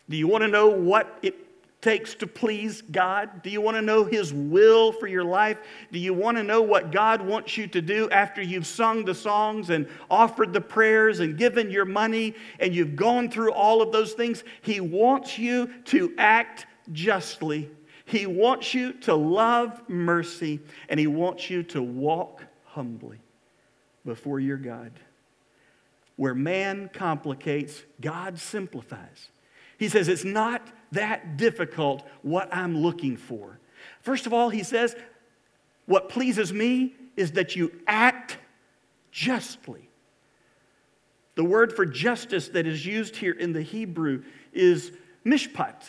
Do 0.08 0.16
you 0.16 0.26
want 0.26 0.42
to 0.42 0.49
know 0.49 0.68
what 0.68 1.18
it 1.23 1.37
takes 1.84 2.14
to 2.14 2.26
please 2.26 2.80
God? 2.80 3.42
Do 3.42 3.50
you 3.50 3.60
want 3.60 3.76
to 3.76 3.82
know 3.82 4.04
His 4.04 4.32
will 4.32 4.90
for 4.90 5.06
your 5.06 5.22
life? 5.22 5.58
Do 5.92 5.98
you 5.98 6.14
want 6.14 6.38
to 6.38 6.42
know 6.42 6.62
what 6.62 6.90
God 6.90 7.20
wants 7.20 7.58
you 7.58 7.66
to 7.68 7.82
do 7.82 8.08
after 8.08 8.40
you've 8.40 8.66
sung 8.66 9.04
the 9.04 9.14
songs 9.14 9.68
and 9.68 9.86
offered 10.10 10.54
the 10.54 10.62
prayers 10.62 11.20
and 11.20 11.36
given 11.36 11.70
your 11.70 11.84
money 11.84 12.34
and 12.58 12.74
you've 12.74 12.96
gone 12.96 13.30
through 13.30 13.52
all 13.52 13.82
of 13.82 13.92
those 13.92 14.14
things? 14.14 14.44
He 14.62 14.80
wants 14.80 15.38
you 15.38 15.68
to 15.84 16.14
act 16.16 16.66
justly. 16.90 17.70
He 18.06 18.24
wants 18.24 18.72
you 18.72 18.94
to 19.00 19.14
love 19.14 19.82
mercy 19.86 20.60
and 20.88 20.98
He 20.98 21.06
wants 21.06 21.50
you 21.50 21.62
to 21.64 21.82
walk 21.82 22.42
humbly 22.64 23.18
before 24.06 24.40
your 24.40 24.56
God. 24.56 24.90
Where 26.16 26.34
man 26.34 26.88
complicates, 26.94 27.82
God 28.00 28.38
simplifies. 28.38 29.28
He 29.76 29.90
says, 29.90 30.08
It's 30.08 30.24
not 30.24 30.66
that 30.94 31.36
difficult 31.36 32.02
what 32.22 32.48
I'm 32.52 32.78
looking 32.78 33.16
for. 33.16 33.58
First 34.00 34.26
of 34.26 34.32
all, 34.32 34.48
he 34.48 34.62
says, 34.62 34.96
What 35.86 36.08
pleases 36.08 36.52
me 36.52 36.94
is 37.16 37.32
that 37.32 37.54
you 37.54 37.72
act 37.86 38.38
justly. 39.10 39.88
The 41.36 41.44
word 41.44 41.72
for 41.72 41.86
justice 41.86 42.48
that 42.48 42.66
is 42.66 42.84
used 42.84 43.16
here 43.16 43.32
in 43.32 43.52
the 43.52 43.62
Hebrew 43.62 44.22
is 44.52 44.92
mishpat. 45.24 45.82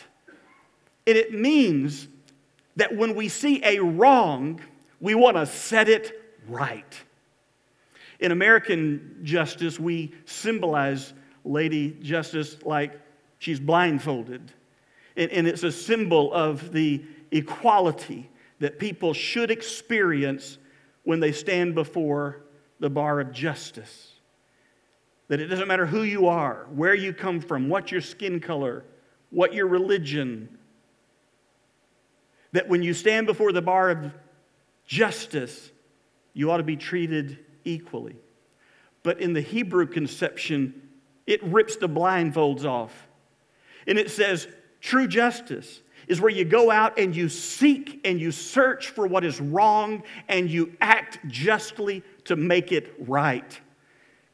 And 1.06 1.16
it 1.16 1.32
means 1.32 2.08
that 2.76 2.94
when 2.94 3.14
we 3.14 3.28
see 3.28 3.62
a 3.64 3.78
wrong, 3.80 4.60
we 5.00 5.14
want 5.14 5.36
to 5.36 5.46
set 5.46 5.88
it 5.88 6.20
right. 6.48 7.00
In 8.18 8.32
American 8.32 9.20
justice, 9.22 9.78
we 9.78 10.14
symbolize 10.24 11.12
Lady 11.44 11.96
Justice 12.02 12.56
like 12.64 12.98
she's 13.38 13.60
blindfolded. 13.60 14.52
And, 15.16 15.48
it's 15.48 15.62
a 15.62 15.72
symbol 15.72 16.32
of 16.32 16.72
the 16.72 17.02
equality 17.30 18.30
that 18.58 18.78
people 18.78 19.14
should 19.14 19.50
experience 19.50 20.58
when 21.04 21.20
they 21.20 21.32
stand 21.32 21.74
before 21.74 22.42
the 22.80 22.90
bar 22.90 23.20
of 23.20 23.32
justice. 23.32 24.12
That 25.28 25.40
it 25.40 25.46
doesn't 25.46 25.68
matter 25.68 25.86
who 25.86 26.02
you 26.02 26.26
are, 26.26 26.66
where 26.70 26.94
you 26.94 27.12
come 27.12 27.40
from, 27.40 27.68
what 27.68 27.90
your 27.90 28.00
skin 28.00 28.40
color, 28.40 28.84
what 29.30 29.54
your 29.54 29.66
religion, 29.66 30.56
that 32.52 32.68
when 32.68 32.82
you 32.82 32.94
stand 32.94 33.26
before 33.26 33.52
the 33.52 33.62
bar 33.62 33.90
of 33.90 34.12
justice, 34.86 35.70
you 36.32 36.50
ought 36.50 36.58
to 36.58 36.62
be 36.62 36.76
treated 36.76 37.38
equally. 37.64 38.16
But 39.02 39.20
in 39.20 39.32
the 39.32 39.40
Hebrew 39.40 39.86
conception, 39.86 40.88
it 41.26 41.42
rips 41.44 41.76
the 41.76 41.88
blindfolds 41.88 42.64
off. 42.64 43.08
And 43.86 43.98
it 43.98 44.10
says, 44.10 44.48
true 44.86 45.08
justice 45.08 45.80
is 46.06 46.20
where 46.20 46.30
you 46.30 46.44
go 46.44 46.70
out 46.70 46.98
and 46.98 47.14
you 47.14 47.28
seek 47.28 48.00
and 48.04 48.20
you 48.20 48.30
search 48.30 48.90
for 48.90 49.06
what 49.06 49.24
is 49.24 49.40
wrong 49.40 50.02
and 50.28 50.48
you 50.48 50.72
act 50.80 51.18
justly 51.26 52.02
to 52.24 52.36
make 52.36 52.70
it 52.70 52.94
right. 53.00 53.60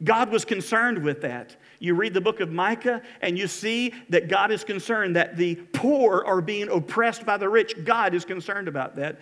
God 0.05 0.31
was 0.31 0.45
concerned 0.45 1.03
with 1.03 1.23
that. 1.23 1.57
You 1.79 1.95
read 1.95 2.13
the 2.13 2.21
book 2.21 2.41
of 2.41 2.53
Micah 2.53 3.01
and 3.23 3.39
you 3.39 3.47
see 3.47 3.95
that 4.11 4.29
God 4.29 4.51
is 4.51 4.63
concerned 4.63 5.17
that 5.17 5.37
the 5.37 5.55
poor 5.73 6.23
are 6.27 6.43
being 6.43 6.69
oppressed 6.69 7.25
by 7.25 7.39
the 7.39 7.49
rich. 7.49 7.85
God 7.85 8.15
is 8.15 8.25
concerned 8.25 8.69
about 8.69 8.97
that. 8.97 9.19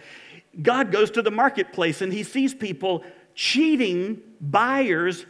God 0.61 0.91
goes 0.91 1.13
to 1.13 1.23
the 1.23 1.31
marketplace 1.31 2.03
and 2.03 2.13
he 2.13 2.25
sees 2.25 2.55
people 2.55 3.05
cheating 3.35 4.21
buyers 4.41 5.27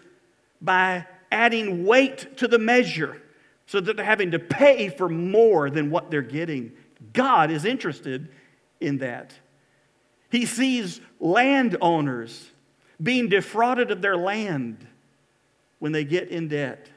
by 0.63 1.07
adding 1.31 1.85
weight 1.85 2.39
to 2.39 2.49
the 2.49 2.59
measure 2.59 3.21
so 3.71 3.81
that 3.81 3.97
they're 3.97 4.05
having 4.05 4.33
to 4.33 4.39
pay 4.41 4.89
for 4.89 5.09
more 5.09 5.71
than 5.71 5.93
what 5.93 6.11
they're 6.11 6.23
getting. 6.23 6.73
God 7.13 7.53
is 7.53 7.65
interested 7.65 8.29
in 8.81 8.99
that. 8.99 9.33
He 10.29 10.45
sees 10.45 11.01
landowners 11.21 12.51
being 13.01 13.29
defrauded 13.29 13.93
of 13.93 14.03
their 14.03 14.17
land 14.17 14.85
when 15.79 15.93
they 15.93 16.03
get 16.03 16.31
in 16.31 16.49
debt. 16.49 16.89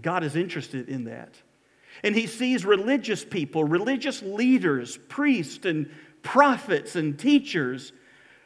God 0.00 0.24
is 0.24 0.34
interested 0.34 0.88
in 0.88 1.04
that. 1.04 1.34
And 2.02 2.14
he 2.14 2.26
sees 2.26 2.64
religious 2.64 3.22
people, 3.22 3.64
religious 3.64 4.22
leaders, 4.22 4.98
priests 5.08 5.66
and 5.66 5.90
prophets 6.22 6.96
and 6.96 7.18
teachers 7.18 7.92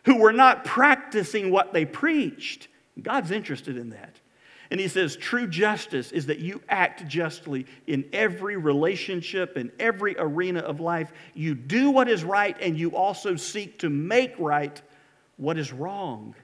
who 0.04 0.16
were 0.16 0.32
not 0.32 0.64
practicing 0.64 1.52
what 1.52 1.72
they 1.72 1.84
preached. 1.84 2.66
God's 3.00 3.30
interested 3.30 3.76
in 3.76 3.90
that. 3.90 4.18
And 4.72 4.80
he 4.80 4.88
says, 4.88 5.16
true 5.16 5.46
justice 5.46 6.12
is 6.12 6.24
that 6.26 6.38
you 6.38 6.62
act 6.66 7.06
justly 7.06 7.66
in 7.87 8.06
every 8.11 8.56
relationship, 8.56 9.58
in 9.58 9.70
every 9.78 10.16
arena 10.18 10.61
of 10.61 10.80
life. 10.80 11.12
You 11.35 11.54
do 11.54 11.90
what 11.90 12.08
is 12.08 12.24
right, 12.24 12.56
and 12.58 12.78
you 12.78 12.96
also 12.96 13.37
seek 13.37 13.80
to 13.80 13.90
make 13.90 14.35
right 14.38 14.80
what 15.37 15.58
is 15.58 15.74
wrong. 15.74 16.35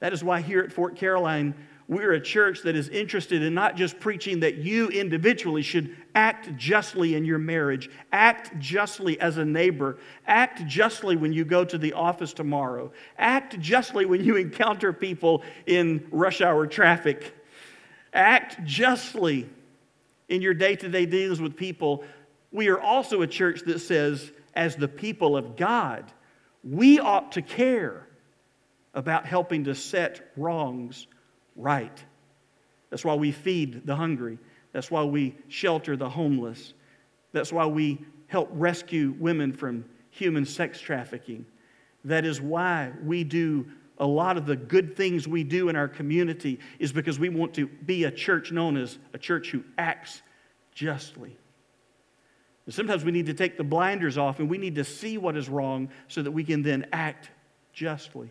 That 0.00 0.12
is 0.12 0.22
why 0.22 0.42
here 0.42 0.60
at 0.60 0.74
Fort 0.74 0.96
Caroline, 0.96 1.54
we're 1.86 2.12
a 2.12 2.20
church 2.20 2.62
that 2.62 2.76
is 2.76 2.88
interested 2.88 3.42
in 3.42 3.52
not 3.52 3.76
just 3.76 4.00
preaching 4.00 4.40
that 4.40 4.56
you 4.56 4.88
individually 4.88 5.60
should 5.60 5.94
act 6.14 6.56
justly 6.56 7.14
in 7.14 7.26
your 7.26 7.38
marriage, 7.38 7.90
act 8.10 8.58
justly 8.58 9.20
as 9.20 9.36
a 9.36 9.44
neighbor, 9.44 9.98
act 10.26 10.66
justly 10.66 11.16
when 11.16 11.32
you 11.32 11.44
go 11.44 11.64
to 11.64 11.76
the 11.76 11.92
office 11.92 12.32
tomorrow, 12.32 12.90
act 13.18 13.58
justly 13.60 14.06
when 14.06 14.24
you 14.24 14.36
encounter 14.36 14.92
people 14.94 15.42
in 15.66 16.06
rush 16.10 16.40
hour 16.40 16.66
traffic, 16.66 17.34
act 18.14 18.64
justly 18.64 19.46
in 20.30 20.40
your 20.40 20.54
day 20.54 20.74
to 20.76 20.88
day 20.88 21.04
dealings 21.04 21.40
with 21.40 21.54
people. 21.54 22.02
We 22.50 22.68
are 22.68 22.80
also 22.80 23.20
a 23.20 23.26
church 23.26 23.60
that 23.66 23.80
says, 23.80 24.32
as 24.54 24.74
the 24.76 24.88
people 24.88 25.36
of 25.36 25.56
God, 25.56 26.10
we 26.62 26.98
ought 26.98 27.32
to 27.32 27.42
care 27.42 28.06
about 28.94 29.26
helping 29.26 29.64
to 29.64 29.74
set 29.74 30.32
wrongs 30.36 31.08
right. 31.56 32.04
That's 32.90 33.04
why 33.04 33.14
we 33.14 33.32
feed 33.32 33.86
the 33.86 33.96
hungry. 33.96 34.38
That's 34.72 34.90
why 34.90 35.04
we 35.04 35.36
shelter 35.48 35.96
the 35.96 36.08
homeless. 36.08 36.74
That's 37.32 37.52
why 37.52 37.66
we 37.66 38.04
help 38.26 38.48
rescue 38.52 39.14
women 39.18 39.52
from 39.52 39.84
human 40.10 40.44
sex 40.44 40.80
trafficking. 40.80 41.46
That 42.04 42.24
is 42.24 42.40
why 42.40 42.92
we 43.02 43.24
do 43.24 43.66
a 43.98 44.06
lot 44.06 44.36
of 44.36 44.46
the 44.46 44.56
good 44.56 44.96
things 44.96 45.28
we 45.28 45.44
do 45.44 45.68
in 45.68 45.76
our 45.76 45.88
community 45.88 46.58
is 46.78 46.92
because 46.92 47.18
we 47.18 47.28
want 47.28 47.54
to 47.54 47.66
be 47.66 48.04
a 48.04 48.10
church 48.10 48.50
known 48.50 48.76
as 48.76 48.98
a 49.12 49.18
church 49.18 49.50
who 49.50 49.62
acts 49.78 50.22
justly. 50.72 51.36
And 52.66 52.74
sometimes 52.74 53.04
we 53.04 53.12
need 53.12 53.26
to 53.26 53.34
take 53.34 53.56
the 53.56 53.64
blinders 53.64 54.18
off 54.18 54.40
and 54.40 54.48
we 54.48 54.58
need 54.58 54.74
to 54.76 54.84
see 54.84 55.18
what 55.18 55.36
is 55.36 55.48
wrong 55.48 55.90
so 56.08 56.22
that 56.22 56.30
we 56.30 56.44
can 56.44 56.62
then 56.62 56.86
act 56.92 57.30
justly. 57.72 58.30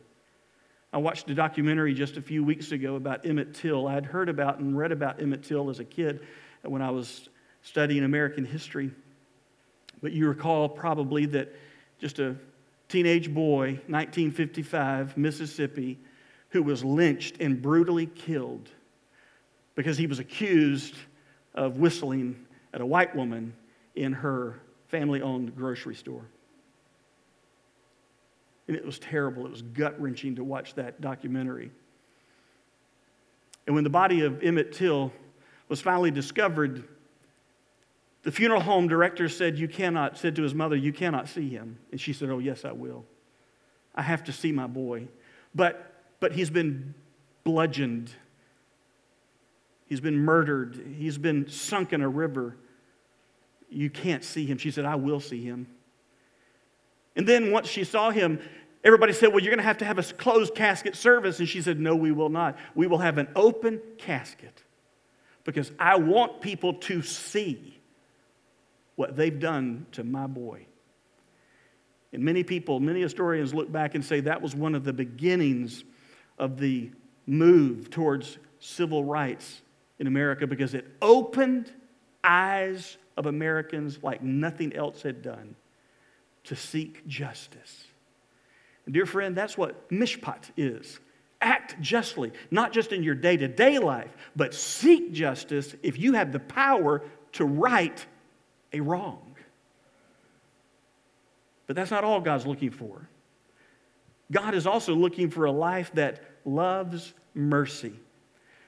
I 0.93 0.97
watched 0.97 1.27
a 1.31 1.33
documentary 1.33 1.95
just 1.95 2.17
a 2.17 2.21
few 2.21 2.43
weeks 2.43 2.71
ago 2.71 2.95
about 2.95 3.25
Emmett 3.25 3.55
Till. 3.55 3.87
I 3.87 3.95
had 3.95 4.05
heard 4.05 4.29
about 4.29 4.59
and 4.59 4.77
read 4.77 4.91
about 4.91 5.19
Emmett 5.19 5.41
Till 5.41 5.71
as 5.71 5.79
a 5.79 5.83
kid 5.83 6.19
when 6.61 6.83
I 6.83 6.91
was 6.91 7.29
studying 7.63 8.03
American 8.03 8.45
history. 8.45 8.91
But 10.03 10.11
you 10.11 10.27
recall 10.27 10.69
probably 10.69 11.25
that 11.27 11.51
just 11.97 12.19
a 12.19 12.35
teenage 12.89 13.33
boy, 13.33 13.79
1955, 13.87 15.17
Mississippi, 15.17 15.97
who 16.49 16.61
was 16.61 16.85
lynched 16.85 17.37
and 17.41 17.59
brutally 17.59 18.05
killed 18.05 18.69
because 19.73 19.97
he 19.97 20.05
was 20.05 20.19
accused 20.19 20.93
of 21.55 21.77
whistling 21.77 22.45
at 22.71 22.81
a 22.81 22.85
white 22.85 23.15
woman 23.15 23.55
in 23.95 24.13
her 24.13 24.59
family 24.89 25.23
owned 25.23 25.55
grocery 25.55 25.95
store. 25.95 26.25
And 28.67 28.77
it 28.77 28.85
was 28.85 28.99
terrible. 28.99 29.45
It 29.45 29.51
was 29.51 29.61
gut 29.61 29.99
wrenching 29.99 30.35
to 30.35 30.43
watch 30.43 30.75
that 30.75 31.01
documentary. 31.01 31.71
And 33.65 33.75
when 33.75 33.83
the 33.83 33.89
body 33.89 34.21
of 34.21 34.43
Emmett 34.43 34.73
Till 34.73 35.11
was 35.69 35.81
finally 35.81 36.11
discovered, 36.11 36.83
the 38.23 38.31
funeral 38.31 38.61
home 38.61 38.87
director 38.87 39.27
said, 39.29 39.57
You 39.57 39.67
cannot, 39.67 40.17
said 40.17 40.35
to 40.37 40.43
his 40.43 40.53
mother, 40.53 40.75
You 40.75 40.93
cannot 40.93 41.27
see 41.27 41.49
him. 41.49 41.77
And 41.91 41.99
she 41.99 42.13
said, 42.13 42.29
Oh, 42.29 42.39
yes, 42.39 42.65
I 42.65 42.71
will. 42.71 43.05
I 43.95 44.01
have 44.01 44.23
to 44.25 44.31
see 44.31 44.51
my 44.51 44.67
boy. 44.67 45.07
But, 45.53 45.93
but 46.19 46.31
he's 46.31 46.49
been 46.49 46.93
bludgeoned, 47.43 48.11
he's 49.87 49.99
been 49.99 50.17
murdered, 50.17 50.95
he's 50.97 51.17
been 51.17 51.49
sunk 51.49 51.93
in 51.93 52.01
a 52.01 52.09
river. 52.09 52.57
You 53.69 53.89
can't 53.89 54.23
see 54.23 54.45
him. 54.45 54.59
She 54.59 54.69
said, 54.69 54.85
I 54.85 54.95
will 54.95 55.19
see 55.19 55.43
him. 55.43 55.67
And 57.15 57.27
then 57.27 57.51
once 57.51 57.67
she 57.67 57.83
saw 57.83 58.09
him, 58.09 58.39
everybody 58.83 59.13
said, 59.13 59.29
Well, 59.29 59.39
you're 59.39 59.51
going 59.51 59.57
to 59.57 59.63
have 59.63 59.77
to 59.79 59.85
have 59.85 59.99
a 59.99 60.03
closed 60.03 60.55
casket 60.55 60.95
service. 60.95 61.39
And 61.39 61.47
she 61.47 61.61
said, 61.61 61.79
No, 61.79 61.95
we 61.95 62.11
will 62.11 62.29
not. 62.29 62.57
We 62.75 62.87
will 62.87 62.97
have 62.99 63.17
an 63.17 63.27
open 63.35 63.81
casket 63.97 64.63
because 65.43 65.71
I 65.77 65.97
want 65.97 66.41
people 66.41 66.75
to 66.75 67.01
see 67.01 67.79
what 68.95 69.15
they've 69.15 69.39
done 69.39 69.85
to 69.93 70.03
my 70.03 70.27
boy. 70.27 70.65
And 72.13 72.23
many 72.23 72.43
people, 72.43 72.79
many 72.79 73.01
historians 73.01 73.53
look 73.53 73.71
back 73.71 73.95
and 73.95 74.05
say 74.05 74.19
that 74.21 74.41
was 74.41 74.55
one 74.55 74.75
of 74.75 74.83
the 74.83 74.93
beginnings 74.93 75.83
of 76.37 76.59
the 76.59 76.91
move 77.25 77.89
towards 77.89 78.37
civil 78.59 79.03
rights 79.03 79.61
in 79.99 80.07
America 80.07 80.45
because 80.45 80.73
it 80.73 80.85
opened 81.01 81.71
eyes 82.23 82.97
of 83.17 83.25
Americans 83.25 83.99
like 84.03 84.21
nothing 84.21 84.75
else 84.75 85.01
had 85.01 85.21
done 85.21 85.55
to 86.45 86.55
seek 86.55 87.07
justice. 87.07 87.85
And 88.85 88.93
dear 88.93 89.05
friend, 89.05 89.35
that's 89.35 89.57
what 89.57 89.89
mishpat 89.89 90.49
is. 90.57 90.99
Act 91.41 91.79
justly, 91.81 92.31
not 92.51 92.71
just 92.71 92.91
in 92.91 93.03
your 93.03 93.15
day 93.15 93.37
to 93.37 93.47
day 93.47 93.79
life, 93.79 94.15
but 94.35 94.53
seek 94.53 95.11
justice 95.11 95.75
if 95.83 95.99
you 95.99 96.13
have 96.13 96.31
the 96.31 96.39
power 96.39 97.01
to 97.33 97.45
right 97.45 98.05
a 98.71 98.79
wrong. 98.79 99.35
But 101.67 101.75
that's 101.75 101.91
not 101.91 102.03
all 102.03 102.21
God's 102.21 102.45
looking 102.45 102.71
for. 102.71 103.07
God 104.31 104.53
is 104.53 104.67
also 104.67 104.95
looking 104.95 105.29
for 105.29 105.45
a 105.45 105.51
life 105.51 105.91
that 105.93 106.23
loves 106.45 107.13
mercy. 107.33 107.93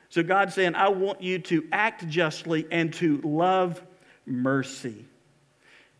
So 0.10 0.24
God's 0.24 0.54
saying, 0.54 0.76
I 0.76 0.90
want 0.90 1.22
you 1.22 1.40
to 1.40 1.68
act 1.72 2.08
justly 2.08 2.68
and 2.72 2.94
to 2.96 3.20
love 3.24 3.82
mercy. 4.26 5.06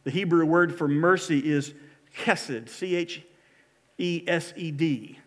The 0.06 0.12
Hebrew 0.12 0.46
word 0.46 0.78
for 0.78 0.88
mercy 0.88 1.40
is 1.40 1.74
chesed, 2.20 2.70
C 2.70 2.96
H 2.96 3.24
E 3.98 4.24
S 4.28 4.54
E 4.56 4.72
D. 4.72 5.20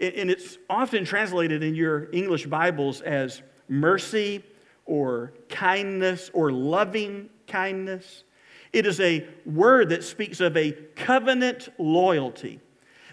And 0.00 0.30
it's 0.30 0.58
often 0.68 1.04
translated 1.04 1.62
in 1.62 1.74
your 1.74 2.08
English 2.12 2.46
Bibles 2.46 3.00
as 3.02 3.42
mercy 3.68 4.42
or 4.86 5.34
kindness 5.48 6.30
or 6.32 6.50
loving 6.50 7.28
kindness. 7.46 8.24
It 8.72 8.86
is 8.86 8.98
a 8.98 9.26
word 9.46 9.90
that 9.90 10.02
speaks 10.02 10.40
of 10.40 10.56
a 10.56 10.72
covenant 10.96 11.68
loyalty 11.78 12.60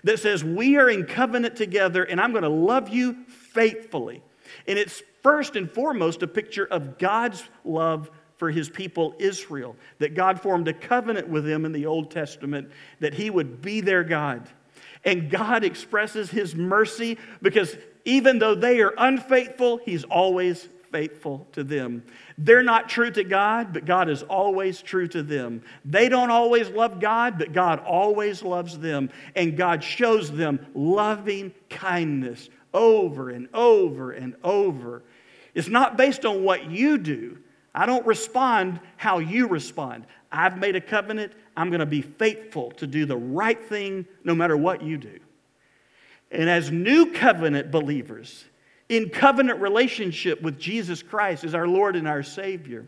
that 0.06 0.20
says, 0.20 0.44
We 0.44 0.78
are 0.78 0.90
in 0.90 1.06
covenant 1.06 1.56
together 1.56 2.04
and 2.04 2.20
I'm 2.20 2.32
going 2.32 2.44
to 2.44 2.50
love 2.50 2.90
you 2.90 3.26
faithfully. 3.26 4.24
And 4.66 4.80
it's 4.80 5.04
first 5.22 5.56
and 5.56 5.70
foremost 5.70 6.24
a 6.24 6.28
picture 6.28 6.66
of 6.66 6.98
God's 6.98 7.44
love 7.64 8.10
for 8.42 8.50
his 8.50 8.72
people 8.72 9.14
Israel, 9.20 9.76
that 10.00 10.16
God 10.16 10.42
formed 10.42 10.68
a 10.68 10.74
covenant 10.74 11.30
with 11.30 11.46
them 11.46 11.64
in 11.64 11.72
the 11.72 11.86
Old 11.86 12.10
Testament, 12.10 12.72
that 13.00 13.14
he 13.14 13.30
would 13.30 13.62
be 13.62 13.82
their 13.82 14.04
God. 14.04 14.50
And 15.06 15.30
God 15.30 15.64
expresses 15.64 16.32
his 16.32 16.56
mercy 16.56 17.20
because 17.44 17.78
even 18.04 18.40
though 18.40 18.56
they 18.56 18.82
are 18.82 18.96
unfaithful, 18.98 19.78
he's 19.78 20.06
always 20.06 20.68
faithful 20.92 21.48
to 21.52 21.64
them. 21.64 22.02
They're 22.40 22.64
not 22.64 22.90
true 22.90 23.12
to 23.12 23.24
God, 23.24 23.74
but 23.74 23.86
God 23.86 24.10
is 24.10 24.24
always 24.24 24.82
true 24.82 25.08
to 25.10 25.22
them. 25.22 25.62
They 25.86 26.10
don't 26.10 26.32
always 26.32 26.68
love 26.72 27.00
God, 27.00 27.38
but 27.38 27.54
God 27.54 27.78
always 27.82 28.42
loves 28.42 28.80
them. 28.80 29.12
And 29.36 29.56
God 29.56 29.84
shows 29.84 30.32
them 30.32 30.66
loving 30.74 31.54
kindness 31.70 32.50
over 32.74 33.30
and 33.30 33.50
over 33.54 34.14
and 34.14 34.36
over. 34.44 35.04
It's 35.54 35.68
not 35.68 35.96
based 35.96 36.26
on 36.26 36.44
what 36.44 36.72
you 36.72 36.98
do, 36.98 37.38
I 37.74 37.86
don't 37.86 38.06
respond 38.06 38.80
how 38.98 39.20
you 39.20 39.48
respond. 39.48 40.06
I've 40.32 40.58
made 40.58 40.76
a 40.76 40.82
covenant. 40.82 41.34
I'm 41.56 41.70
going 41.70 41.80
to 41.80 41.86
be 41.86 42.02
faithful 42.02 42.72
to 42.72 42.88
do 42.88 43.06
the 43.06 43.18
right 43.18 43.62
thing 43.64 44.06
no 44.24 44.36
matter 44.36 44.58
what 44.58 44.82
you 44.82 44.98
do. 44.98 45.20
And 46.32 46.50
as 46.50 46.72
new 46.72 47.12
covenant 47.12 47.72
believers, 47.72 48.46
in 48.90 49.10
covenant 49.10 49.62
relationship 49.62 50.42
with 50.42 50.60
Jesus 50.60 51.02
Christ 51.02 51.44
as 51.44 51.56
our 51.56 51.68
Lord 51.68 51.96
and 51.96 52.08
our 52.08 52.24
Savior, 52.24 52.86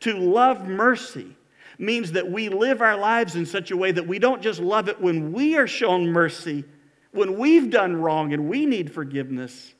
to 0.00 0.14
love 0.14 0.66
mercy 0.66 1.36
means 1.78 2.12
that 2.12 2.30
we 2.30 2.48
live 2.48 2.80
our 2.80 2.96
lives 2.96 3.36
in 3.36 3.46
such 3.46 3.70
a 3.70 3.76
way 3.76 3.92
that 3.92 4.06
we 4.06 4.18
don't 4.18 4.42
just 4.42 4.60
love 4.60 4.88
it 4.88 5.00
when 5.00 5.32
we 5.32 5.56
are 5.56 5.66
shown 5.66 6.06
mercy, 6.08 6.64
when 7.12 7.38
we've 7.38 7.70
done 7.70 7.96
wrong 7.96 8.32
and 8.32 8.48
we 8.48 8.66
need 8.66 8.92
forgiveness, 8.92 9.74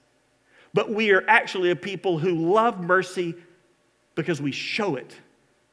but 0.72 0.90
we 0.90 1.12
are 1.12 1.24
actually 1.28 1.70
a 1.70 1.76
people 1.76 2.18
who 2.18 2.52
love 2.52 2.80
mercy 2.80 3.34
because 4.14 4.40
we 4.40 4.52
show 4.52 4.96
it 4.96 5.16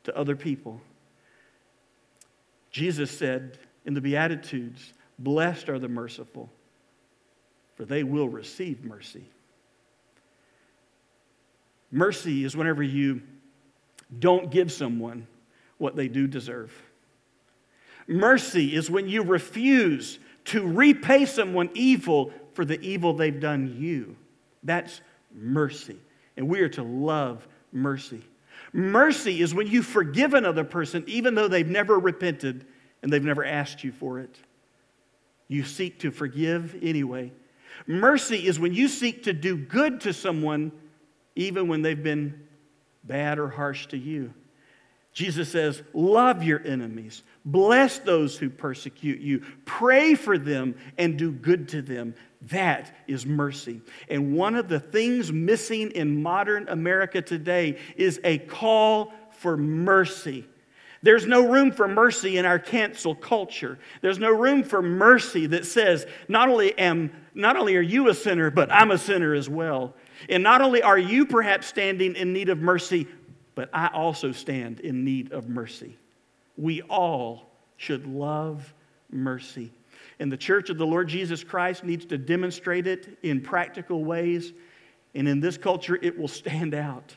to 0.04 0.18
other 0.18 0.36
people. 0.36 0.82
Jesus 2.72 3.12
said 3.12 3.60
in 3.86 3.94
the 3.94 4.02
Beatitudes, 4.02 4.94
Blessed 5.20 5.70
are 5.70 5.78
the 5.78 5.88
merciful, 5.88 6.50
for 7.76 7.86
they 7.86 8.04
will 8.04 8.28
receive 8.28 8.84
mercy. 8.84 9.26
Mercy 11.92 12.44
is 12.44 12.56
whenever 12.56 12.82
you 12.82 13.22
don't 14.18 14.50
give 14.50 14.72
someone 14.72 15.28
what 15.78 15.96
they 15.96 16.08
do 16.08 16.28
deserve. 16.28 16.72
Mercy 18.08 18.76
is 18.76 18.90
when 18.90 19.08
you 19.08 19.24
refuse 19.24 20.20
to 20.46 20.66
repay 20.66 21.26
someone 21.26 21.70
evil 21.74 22.32
for 22.54 22.66
the 22.66 22.80
evil 22.82 23.14
they've 23.14 23.40
done 23.40 23.76
you. 23.80 24.16
That's 24.64 25.02
mercy. 25.34 25.98
And 26.38 26.48
we 26.48 26.62
are 26.62 26.70
to 26.70 26.84
love 26.84 27.48
mercy. 27.72 28.24
Mercy 28.74 29.42
is 29.42 29.54
when 29.54 29.68
you 29.68 29.84
forgive 29.84 30.34
another 30.34 30.64
person 30.64 31.04
even 31.08 31.36
though 31.36 31.48
they've 31.48 31.68
never 31.68 32.00
repented 32.00 32.66
and 33.02 33.12
they've 33.12 33.24
never 33.24 33.44
asked 33.44 33.84
you 33.84 33.92
for 33.92 34.20
it. 34.20 34.38
You 35.48 35.64
seek 35.64 36.00
to 36.00 36.12
forgive 36.12 36.78
anyway. 36.82 37.34
Mercy 37.88 38.48
is 38.48 38.60
when 38.60 38.74
you 38.74 38.88
seek 38.88 39.24
to 39.24 39.34
do 39.34 39.58
good 39.58 40.02
to 40.02 40.14
someone 40.14 40.72
even 41.36 41.68
when 41.68 41.82
they've 41.82 42.02
been 42.02 42.48
bad 43.04 43.40
or 43.40 43.50
harsh 43.50 43.88
to 43.88 43.98
you. 43.98 44.34
Jesus 45.14 45.50
says, 45.50 45.82
Love 45.94 46.44
your 46.44 46.66
enemies, 46.66 47.24
bless 47.44 48.00
those 48.00 48.38
who 48.38 48.50
persecute 48.50 49.20
you, 49.20 49.44
pray 49.66 50.16
for 50.16 50.38
them, 50.38 50.76
and 50.98 51.18
do 51.18 51.32
good 51.32 51.68
to 51.70 51.82
them. 51.82 52.16
That 52.44 52.96
is 53.08 53.26
mercy. 53.26 53.82
And 54.10 54.36
one 54.36 54.56
of 54.56 54.68
the 54.68 54.80
things 54.80 55.32
missing 55.32 55.92
in 55.92 56.24
modern 56.24 56.68
America 56.70 57.22
today 57.22 57.78
is 57.96 58.20
a 58.24 58.40
call 58.40 59.14
for 59.32 59.58
mercy. 59.58 60.48
There's 61.04 61.26
no 61.26 61.48
room 61.48 61.72
for 61.72 61.88
mercy 61.88 62.38
in 62.38 62.46
our 62.46 62.60
cancel 62.60 63.16
culture. 63.16 63.80
There's 64.02 64.20
no 64.20 64.30
room 64.30 64.64
for 64.64 64.82
mercy 64.82 65.48
that 65.48 65.66
says, 65.66 66.06
not 66.28 66.48
only, 66.48 66.78
am, 66.78 67.12
not 67.34 67.58
only 67.58 67.76
are 67.76 67.82
you 67.82 68.10
a 68.10 68.14
sinner, 68.14 68.52
but 68.52 68.72
I'm 68.72 68.92
a 68.92 69.00
sinner 69.00 69.34
as 69.34 69.50
well. 69.50 69.96
And 70.30 70.44
not 70.44 70.62
only 70.62 70.84
are 70.84 71.00
you 71.00 71.26
perhaps 71.26 71.66
standing 71.66 72.16
in 72.16 72.34
need 72.34 72.50
of 72.50 72.60
mercy, 72.60 73.08
but 73.56 73.70
I 73.74 73.88
also 73.88 74.32
stand 74.32 74.80
in 74.80 75.04
need 75.04 75.32
of 75.32 75.50
mercy. 75.50 75.98
We 76.58 76.82
all 76.84 77.50
should 77.78 78.06
love 78.08 78.74
mercy. 79.10 79.72
And 80.20 80.32
the 80.32 80.38
church 80.38 80.70
of 80.70 80.78
the 80.78 80.86
Lord 80.86 81.08
Jesus 81.10 81.44
Christ 81.44 81.84
needs 81.84 82.06
to 82.06 82.18
demonstrate 82.18 82.88
it 82.88 83.18
in 83.24 83.42
practical 83.42 84.04
ways. 84.04 84.54
And 85.16 85.28
in 85.28 85.40
this 85.40 85.58
culture, 85.58 85.98
it 86.02 86.18
will 86.18 86.28
stand 86.28 86.74
out. 86.74 87.16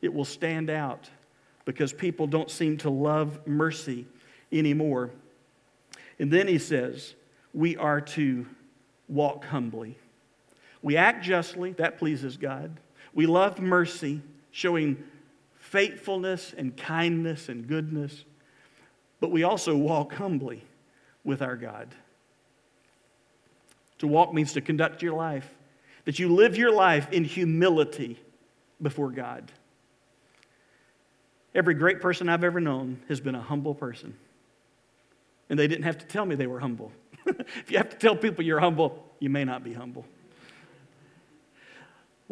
It 0.00 0.12
will 0.12 0.24
stand 0.24 0.68
out 0.68 1.08
because 1.64 1.92
people 1.92 2.26
don't 2.26 2.50
seem 2.50 2.76
to 2.78 2.90
love 2.90 3.46
mercy 3.46 4.06
anymore. 4.50 5.10
And 6.18 6.30
then 6.30 6.48
he 6.48 6.58
says, 6.58 7.14
we 7.54 7.76
are 7.76 8.00
to 8.00 8.46
walk 9.08 9.44
humbly. 9.44 9.96
We 10.82 10.96
act 10.96 11.24
justly, 11.24 11.72
that 11.74 11.98
pleases 11.98 12.36
God. 12.36 12.80
We 13.14 13.26
love 13.26 13.60
mercy, 13.60 14.20
showing 14.50 15.02
faithfulness 15.72 16.54
and 16.54 16.76
kindness 16.76 17.48
and 17.48 17.66
goodness. 17.66 18.26
But 19.20 19.30
we 19.30 19.42
also 19.42 19.74
walk 19.74 20.12
humbly 20.12 20.62
with 21.24 21.40
our 21.40 21.56
God. 21.56 21.88
To 24.00 24.06
walk 24.06 24.34
means 24.34 24.52
to 24.52 24.60
conduct 24.60 25.00
your 25.00 25.14
life, 25.14 25.48
that 26.04 26.18
you 26.18 26.28
live 26.28 26.58
your 26.58 26.72
life 26.72 27.10
in 27.10 27.24
humility 27.24 28.18
before 28.82 29.10
God. 29.10 29.50
Every 31.54 31.72
great 31.72 32.02
person 32.02 32.28
I've 32.28 32.44
ever 32.44 32.60
known 32.60 33.00
has 33.08 33.22
been 33.22 33.34
a 33.34 33.40
humble 33.40 33.74
person. 33.74 34.14
And 35.48 35.58
they 35.58 35.68
didn't 35.68 35.84
have 35.84 35.98
to 35.98 36.06
tell 36.06 36.26
me 36.26 36.34
they 36.34 36.46
were 36.46 36.60
humble. 36.60 36.92
if 37.26 37.70
you 37.70 37.78
have 37.78 37.88
to 37.88 37.96
tell 37.96 38.14
people 38.14 38.44
you're 38.44 38.60
humble, 38.60 39.02
you 39.20 39.30
may 39.30 39.44
not 39.44 39.64
be 39.64 39.72
humble. 39.72 40.04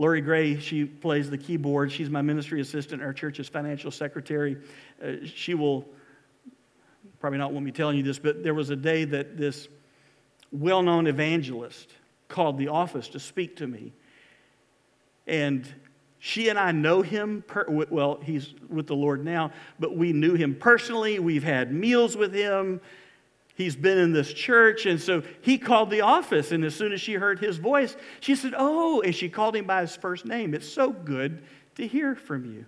Lori 0.01 0.23
Gray, 0.23 0.59
she 0.59 0.87
plays 0.87 1.29
the 1.29 1.37
keyboard. 1.37 1.93
She's 1.93 2.09
my 2.09 2.23
ministry 2.23 2.63
assistant, 2.63 3.03
our 3.03 3.13
church's 3.13 3.51
financial 3.51 3.91
secretary. 3.91 4.57
Uh, 5.05 5.27
she 5.27 5.53
will 5.53 5.87
probably 7.21 7.39
not 7.39 7.53
want 7.53 7.67
me 7.67 7.71
telling 7.71 7.99
you 7.99 8.03
this, 8.03 8.19
but 8.19 8.43
there 8.43 8.55
was 8.55 8.71
a 8.71 8.77
day 8.77 9.05
that 9.05 9.37
this 9.37 9.69
well 10.53 10.83
known 10.83 11.07
evangelist 11.07 11.91
called 12.29 12.57
the 12.57 12.69
office 12.69 13.09
to 13.09 13.21
speak 13.21 13.57
to 13.57 13.67
me. 13.67 13.93
And 15.27 15.69
she 16.19 16.49
and 16.49 16.59
I 16.59 16.73
know 16.73 17.03
him, 17.03 17.45
per- 17.47 17.67
well, 17.69 18.21
he's 18.23 18.55
with 18.71 18.87
the 18.87 18.97
Lord 18.97 19.23
now, 19.23 19.53
but 19.79 19.95
we 19.95 20.15
knew 20.15 20.33
him 20.33 20.55
personally. 20.55 21.19
We've 21.19 21.45
had 21.45 21.75
meals 21.75 22.17
with 22.17 22.33
him. 22.33 22.81
He's 23.55 23.77
been 23.77 23.99
in 23.99 24.13
this 24.13 24.33
church. 24.33 24.87
And 24.87 25.01
so 25.01 25.23
he 25.43 25.59
called 25.59 25.91
the 25.91 26.01
office. 26.01 26.53
And 26.53 26.65
as 26.65 26.75
soon 26.75 26.93
as 26.93 27.01
she 27.01 27.15
heard 27.15 27.39
his 27.39 27.59
voice, 27.59 27.97
she 28.21 28.35
said, 28.35 28.55
Oh, 28.57 29.01
and 29.03 29.15
she 29.15 29.29
called 29.29 29.57
him 29.57 29.67
by 29.67 29.83
his 29.83 29.97
first 29.97 30.25
name. 30.25 30.55
It's 30.55 30.69
so 30.69 30.91
good 30.91 31.43
to 31.77 31.87
hear 31.87 32.15
from 32.15 32.45
you. 32.45 32.67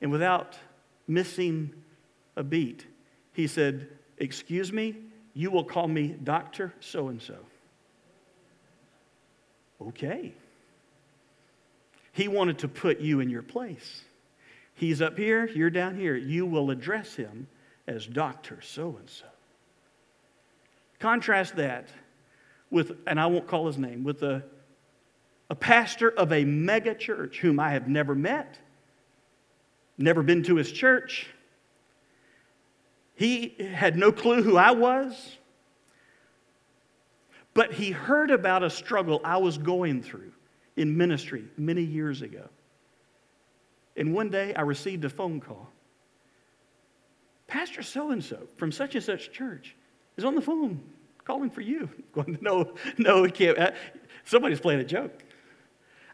And 0.00 0.12
without 0.12 0.56
missing 1.06 1.72
a 2.36 2.42
beat. 2.42 2.86
He 3.32 3.46
said, 3.46 3.88
Excuse 4.18 4.72
me, 4.72 4.96
you 5.34 5.50
will 5.50 5.64
call 5.64 5.88
me 5.88 6.14
Dr. 6.22 6.72
So 6.80 7.08
and 7.08 7.20
so. 7.20 7.36
Okay. 9.80 10.32
He 12.12 12.28
wanted 12.28 12.58
to 12.60 12.68
put 12.68 13.00
you 13.00 13.20
in 13.20 13.28
your 13.28 13.42
place. 13.42 14.02
He's 14.74 15.02
up 15.02 15.18
here, 15.18 15.46
you're 15.46 15.70
down 15.70 15.96
here. 15.96 16.16
You 16.16 16.46
will 16.46 16.70
address 16.70 17.14
him 17.14 17.46
as 17.86 18.06
Dr. 18.06 18.60
So 18.62 18.96
and 18.98 19.08
so. 19.08 19.26
Contrast 20.98 21.56
that 21.56 21.88
with, 22.70 22.96
and 23.06 23.20
I 23.20 23.26
won't 23.26 23.46
call 23.46 23.66
his 23.66 23.78
name, 23.78 24.02
with 24.02 24.22
a, 24.22 24.42
a 25.50 25.54
pastor 25.54 26.10
of 26.10 26.32
a 26.32 26.44
mega 26.44 26.94
church 26.94 27.38
whom 27.38 27.60
I 27.60 27.70
have 27.70 27.88
never 27.88 28.14
met, 28.14 28.58
never 29.98 30.22
been 30.22 30.42
to 30.44 30.56
his 30.56 30.72
church. 30.72 31.26
He 33.14 33.54
had 33.58 33.96
no 33.96 34.12
clue 34.12 34.42
who 34.42 34.56
I 34.56 34.72
was, 34.72 35.36
but 37.54 37.72
he 37.72 37.90
heard 37.90 38.30
about 38.30 38.62
a 38.62 38.70
struggle 38.70 39.20
I 39.24 39.38
was 39.38 39.56
going 39.56 40.02
through 40.02 40.32
in 40.76 40.96
ministry 40.96 41.44
many 41.56 41.82
years 41.82 42.20
ago. 42.20 42.48
And 43.96 44.12
one 44.12 44.28
day 44.28 44.54
I 44.54 44.60
received 44.62 45.04
a 45.04 45.08
phone 45.08 45.40
call. 45.40 45.72
Pastor 47.46 47.82
so 47.82 48.10
and 48.10 48.22
so 48.22 48.48
from 48.56 48.72
such 48.72 48.94
and 48.94 49.04
such 49.04 49.32
church 49.32 49.76
is 50.16 50.24
on 50.24 50.34
the 50.34 50.40
phone 50.40 50.80
calling 51.24 51.50
for 51.50 51.60
you. 51.60 51.88
Going, 52.12 52.38
no, 52.40 52.74
no, 52.98 53.24
he 53.24 53.30
can't. 53.30 53.58
Uh, 53.58 53.70
somebody's 54.24 54.60
playing 54.60 54.80
a 54.80 54.84
joke. 54.84 55.22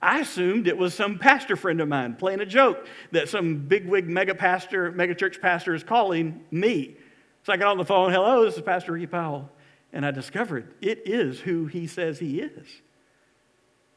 I 0.00 0.18
assumed 0.18 0.66
it 0.66 0.76
was 0.76 0.94
some 0.94 1.18
pastor 1.18 1.54
friend 1.54 1.80
of 1.80 1.88
mine 1.88 2.16
playing 2.16 2.40
a 2.40 2.46
joke 2.46 2.86
that 3.12 3.28
some 3.28 3.58
bigwig 3.58 4.08
mega 4.08 4.34
pastor, 4.34 4.90
mega 4.90 5.14
church 5.14 5.40
pastor 5.40 5.74
is 5.74 5.84
calling 5.84 6.44
me. 6.50 6.96
So 7.44 7.52
I 7.52 7.56
got 7.56 7.68
on 7.68 7.78
the 7.78 7.84
phone, 7.84 8.12
hello, 8.12 8.44
this 8.44 8.56
is 8.56 8.62
Pastor 8.62 8.92
Ricky 8.92 9.06
Powell. 9.06 9.48
And 9.92 10.04
I 10.04 10.10
discovered 10.10 10.74
it 10.80 11.02
is 11.04 11.38
who 11.38 11.66
he 11.66 11.86
says 11.86 12.18
he 12.18 12.40
is. 12.40 12.66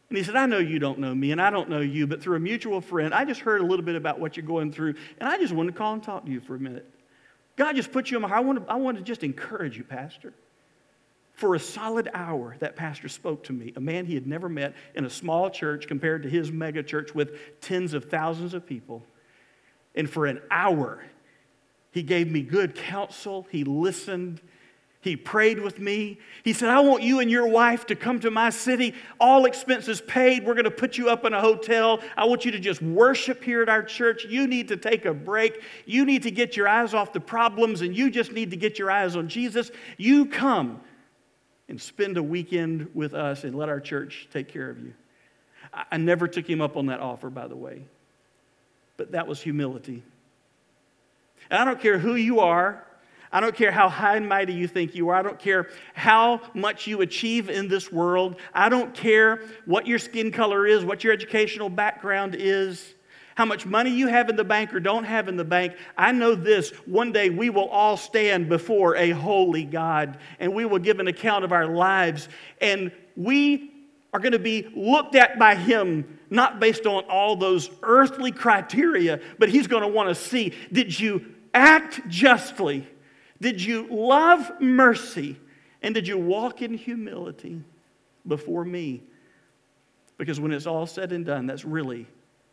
And 0.09 0.17
he 0.17 0.23
said, 0.23 0.35
I 0.35 0.45
know 0.45 0.59
you 0.59 0.77
don't 0.77 0.99
know 0.99 1.15
me, 1.15 1.31
and 1.31 1.41
I 1.41 1.49
don't 1.49 1.69
know 1.69 1.79
you, 1.79 2.05
but 2.05 2.21
through 2.21 2.37
a 2.37 2.39
mutual 2.39 2.81
friend, 2.81 3.11
I 3.13 3.25
just 3.25 3.41
heard 3.41 3.61
a 3.61 3.65
little 3.65 3.83
bit 3.83 3.95
about 3.95 4.19
what 4.19 4.37
you're 4.37 4.45
going 4.45 4.71
through, 4.71 4.93
and 5.19 5.27
I 5.27 5.37
just 5.39 5.51
wanted 5.51 5.71
to 5.71 5.77
call 5.77 5.93
and 5.93 6.03
talk 6.03 6.25
to 6.25 6.31
you 6.31 6.39
for 6.39 6.53
a 6.55 6.59
minute. 6.59 6.87
God 7.55 7.75
just 7.75 7.91
put 7.91 8.11
you 8.11 8.17
in 8.17 8.21
my 8.21 8.27
heart. 8.27 8.39
I 8.39 8.45
want 8.45 8.65
to, 8.65 8.71
I 8.71 8.75
want 8.75 8.97
to 8.97 9.03
just 9.03 9.23
encourage 9.23 9.77
you, 9.77 9.83
Pastor. 9.83 10.33
For 11.33 11.55
a 11.55 11.59
solid 11.59 12.09
hour, 12.13 12.55
that 12.59 12.77
pastor 12.77 13.09
spoke 13.09 13.43
to 13.45 13.53
me, 13.53 13.73
a 13.75 13.81
man 13.81 14.05
he 14.05 14.13
had 14.13 14.25
never 14.25 14.47
met 14.47 14.73
in 14.95 15.03
a 15.03 15.09
small 15.09 15.49
church 15.49 15.85
compared 15.85 16.23
to 16.23 16.29
his 16.29 16.51
mega 16.51 16.81
church 16.81 17.13
with 17.13 17.59
tens 17.59 17.93
of 17.93 18.05
thousands 18.05 18.53
of 18.53 18.65
people. 18.65 19.03
And 19.95 20.09
for 20.09 20.27
an 20.27 20.41
hour, 20.49 21.03
he 21.91 22.03
gave 22.03 22.31
me 22.31 22.41
good 22.41 22.75
counsel. 22.75 23.47
He 23.49 23.63
listened. 23.63 24.41
He 25.05 25.15
prayed 25.15 25.59
with 25.59 25.79
me. 25.79 26.17
He 26.43 26.51
said, 26.51 26.69
I 26.69 26.79
want 26.79 27.03
you 27.03 27.19
and 27.19 27.29
your 27.29 27.45
wife 27.45 27.85
to 27.85 27.95
come 27.95 28.19
to 28.21 28.31
my 28.31 28.49
city, 28.49 28.95
all 29.19 29.45
expenses 29.45 30.01
paid. 30.01 30.43
We're 30.43 30.55
going 30.55 30.63
to 30.63 30.71
put 30.71 30.97
you 30.97 31.11
up 31.11 31.25
in 31.25 31.33
a 31.33 31.39
hotel. 31.39 32.01
I 32.17 32.25
want 32.25 32.43
you 32.43 32.49
to 32.53 32.59
just 32.59 32.81
worship 32.81 33.43
here 33.43 33.61
at 33.61 33.69
our 33.69 33.83
church. 33.83 34.25
You 34.25 34.47
need 34.47 34.67
to 34.69 34.77
take 34.77 35.05
a 35.05 35.13
break. 35.13 35.61
You 35.85 36.05
need 36.05 36.23
to 36.23 36.31
get 36.31 36.57
your 36.57 36.67
eyes 36.67 36.95
off 36.95 37.13
the 37.13 37.19
problems, 37.19 37.81
and 37.81 37.95
you 37.95 38.09
just 38.09 38.31
need 38.31 38.49
to 38.49 38.57
get 38.57 38.79
your 38.79 38.89
eyes 38.89 39.15
on 39.15 39.29
Jesus. 39.29 39.69
You 39.97 40.25
come 40.25 40.81
and 41.69 41.79
spend 41.79 42.17
a 42.17 42.23
weekend 42.23 42.89
with 42.95 43.13
us 43.13 43.43
and 43.43 43.53
let 43.53 43.69
our 43.69 43.79
church 43.79 44.27
take 44.33 44.47
care 44.47 44.71
of 44.71 44.79
you. 44.79 44.95
I 45.91 45.97
never 45.97 46.27
took 46.27 46.49
him 46.49 46.61
up 46.61 46.77
on 46.77 46.87
that 46.87 46.99
offer, 46.99 47.29
by 47.29 47.47
the 47.47 47.55
way, 47.55 47.83
but 48.97 49.11
that 49.11 49.27
was 49.27 49.39
humility. 49.39 50.01
And 51.51 51.61
I 51.61 51.63
don't 51.63 51.79
care 51.79 51.99
who 51.99 52.15
you 52.15 52.39
are. 52.39 52.83
I 53.35 53.41
don't 53.41 53.53
care 53.53 53.69
how 53.69 53.89
high 53.89 54.15
and 54.15 54.29
mighty 54.29 54.53
you 54.53 54.65
think 54.65 54.95
you 54.95 55.09
are. 55.09 55.15
I 55.17 55.21
don't 55.21 55.37
care 55.37 55.67
how 55.93 56.39
much 56.53 56.87
you 56.87 57.01
achieve 57.01 57.49
in 57.49 57.67
this 57.67 57.91
world. 57.91 58.37
I 58.53 58.69
don't 58.69 58.93
care 58.93 59.41
what 59.65 59.85
your 59.85 59.99
skin 59.99 60.31
color 60.31 60.65
is, 60.65 60.85
what 60.85 61.03
your 61.03 61.11
educational 61.11 61.67
background 61.67 62.37
is, 62.39 62.95
how 63.35 63.43
much 63.43 63.65
money 63.65 63.89
you 63.89 64.07
have 64.07 64.29
in 64.29 64.37
the 64.37 64.45
bank 64.45 64.73
or 64.73 64.79
don't 64.79 65.03
have 65.03 65.27
in 65.27 65.35
the 65.35 65.43
bank. 65.43 65.75
I 65.97 66.13
know 66.13 66.33
this 66.33 66.69
one 66.85 67.11
day 67.11 67.29
we 67.29 67.49
will 67.49 67.67
all 67.67 67.97
stand 67.97 68.47
before 68.47 68.95
a 68.95 69.09
holy 69.09 69.65
God 69.65 70.17
and 70.39 70.55
we 70.55 70.63
will 70.63 70.79
give 70.79 71.01
an 71.01 71.09
account 71.09 71.43
of 71.43 71.51
our 71.51 71.67
lives. 71.67 72.29
And 72.61 72.89
we 73.17 73.69
are 74.13 74.19
going 74.21 74.31
to 74.31 74.39
be 74.39 74.69
looked 74.73 75.15
at 75.15 75.37
by 75.37 75.55
Him 75.55 76.19
not 76.29 76.61
based 76.61 76.85
on 76.85 77.03
all 77.09 77.35
those 77.35 77.69
earthly 77.83 78.31
criteria, 78.31 79.19
but 79.39 79.49
He's 79.49 79.67
going 79.67 79.83
to 79.83 79.89
want 79.89 80.07
to 80.07 80.15
see 80.15 80.53
did 80.71 80.97
you 80.97 81.33
act 81.53 81.99
justly? 82.07 82.87
Did 83.41 83.61
you 83.61 83.87
love 83.89 84.51
mercy? 84.61 85.37
And 85.81 85.93
did 85.93 86.07
you 86.07 86.17
walk 86.17 86.61
in 86.61 86.73
humility 86.73 87.61
before 88.27 88.65
me? 88.65 89.03
Because 90.17 90.39
when 90.39 90.51
it's 90.51 90.65
all 90.65 90.87
said 90.87 91.11
and 91.11 91.25
done, 91.25 91.45
that's 91.45 91.65
really 91.65 92.07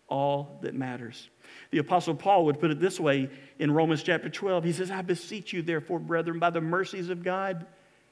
all 0.09 0.59
that 0.61 0.75
matters. 0.75 1.31
The 1.71 1.79
Apostle 1.79 2.15
Paul 2.15 2.45
would 2.47 2.61
put 2.61 2.71
it 2.71 2.81
this 2.81 3.01
way 3.01 3.31
in 3.59 3.71
Romans 3.71 4.03
chapter 4.03 4.29
12. 4.29 4.65
He 4.65 4.73
says, 4.73 4.91
I 4.91 5.03
beseech 5.03 5.53
you, 5.53 5.63
therefore, 5.63 5.99
brethren, 5.99 6.39
by 6.39 6.51
the 6.51 6.61
mercies 6.61 7.09
of 7.09 7.23
God, 7.23 7.65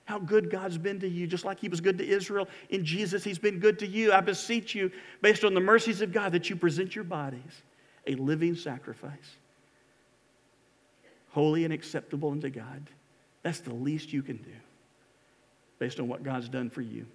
how 0.05 0.19
good 0.19 0.51
God's 0.51 0.79
been 0.79 0.99
to 1.01 1.09
you, 1.09 1.27
just 1.27 1.45
like 1.45 1.61
He 1.61 1.69
was 1.69 1.81
good 1.81 1.99
to 1.99 2.07
Israel. 2.07 2.49
In 2.71 2.85
Jesus, 2.85 3.23
He's 3.23 3.39
been 3.39 3.59
good 3.59 3.79
to 3.81 3.87
you. 3.87 4.13
I 4.13 4.21
beseech 4.21 4.75
you, 4.75 4.91
based 5.21 5.45
on 5.45 5.53
the 5.53 5.61
mercies 5.61 6.01
of 6.01 6.13
God, 6.13 6.33
that 6.33 6.49
you 6.49 6.57
present 6.57 6.95
your 6.95 7.05
bodies 7.05 7.63
a 8.07 8.15
living 8.15 8.55
sacrifice 8.55 9.37
holy 11.31 11.65
and 11.65 11.73
acceptable 11.73 12.31
unto 12.31 12.51
God. 12.51 12.89
That's 13.43 13.61
the 13.61 13.75
least 13.75 14.13
you 14.13 14.23
can 14.23 14.37
do 14.37 14.53
based 15.79 15.99
on 15.99 16.09
what 16.09 16.23
God's 16.23 16.49
done 16.49 16.71
for 16.71 16.83
you. 16.83 17.07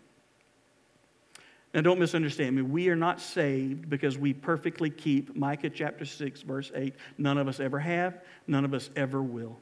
Now, 1.73 1.81
don't 1.81 1.99
misunderstand 1.99 2.55
me. 2.55 2.61
We 2.61 2.87
are 2.87 2.95
not 2.95 3.19
saved 3.19 3.89
because 3.89 4.17
we 4.17 4.33
perfectly 4.33 4.89
keep 4.89 5.35
Micah 5.35 5.69
chapter 5.69 6.05
6, 6.05 6.41
verse 6.43 6.71
8. 6.73 6.95
None 7.17 7.37
of 7.37 7.49
us 7.49 7.59
ever 7.59 7.79
have, 7.79 8.21
none 8.47 8.63
of 8.63 8.73
us 8.73 8.89
ever 8.95 9.21
will. 9.21 9.59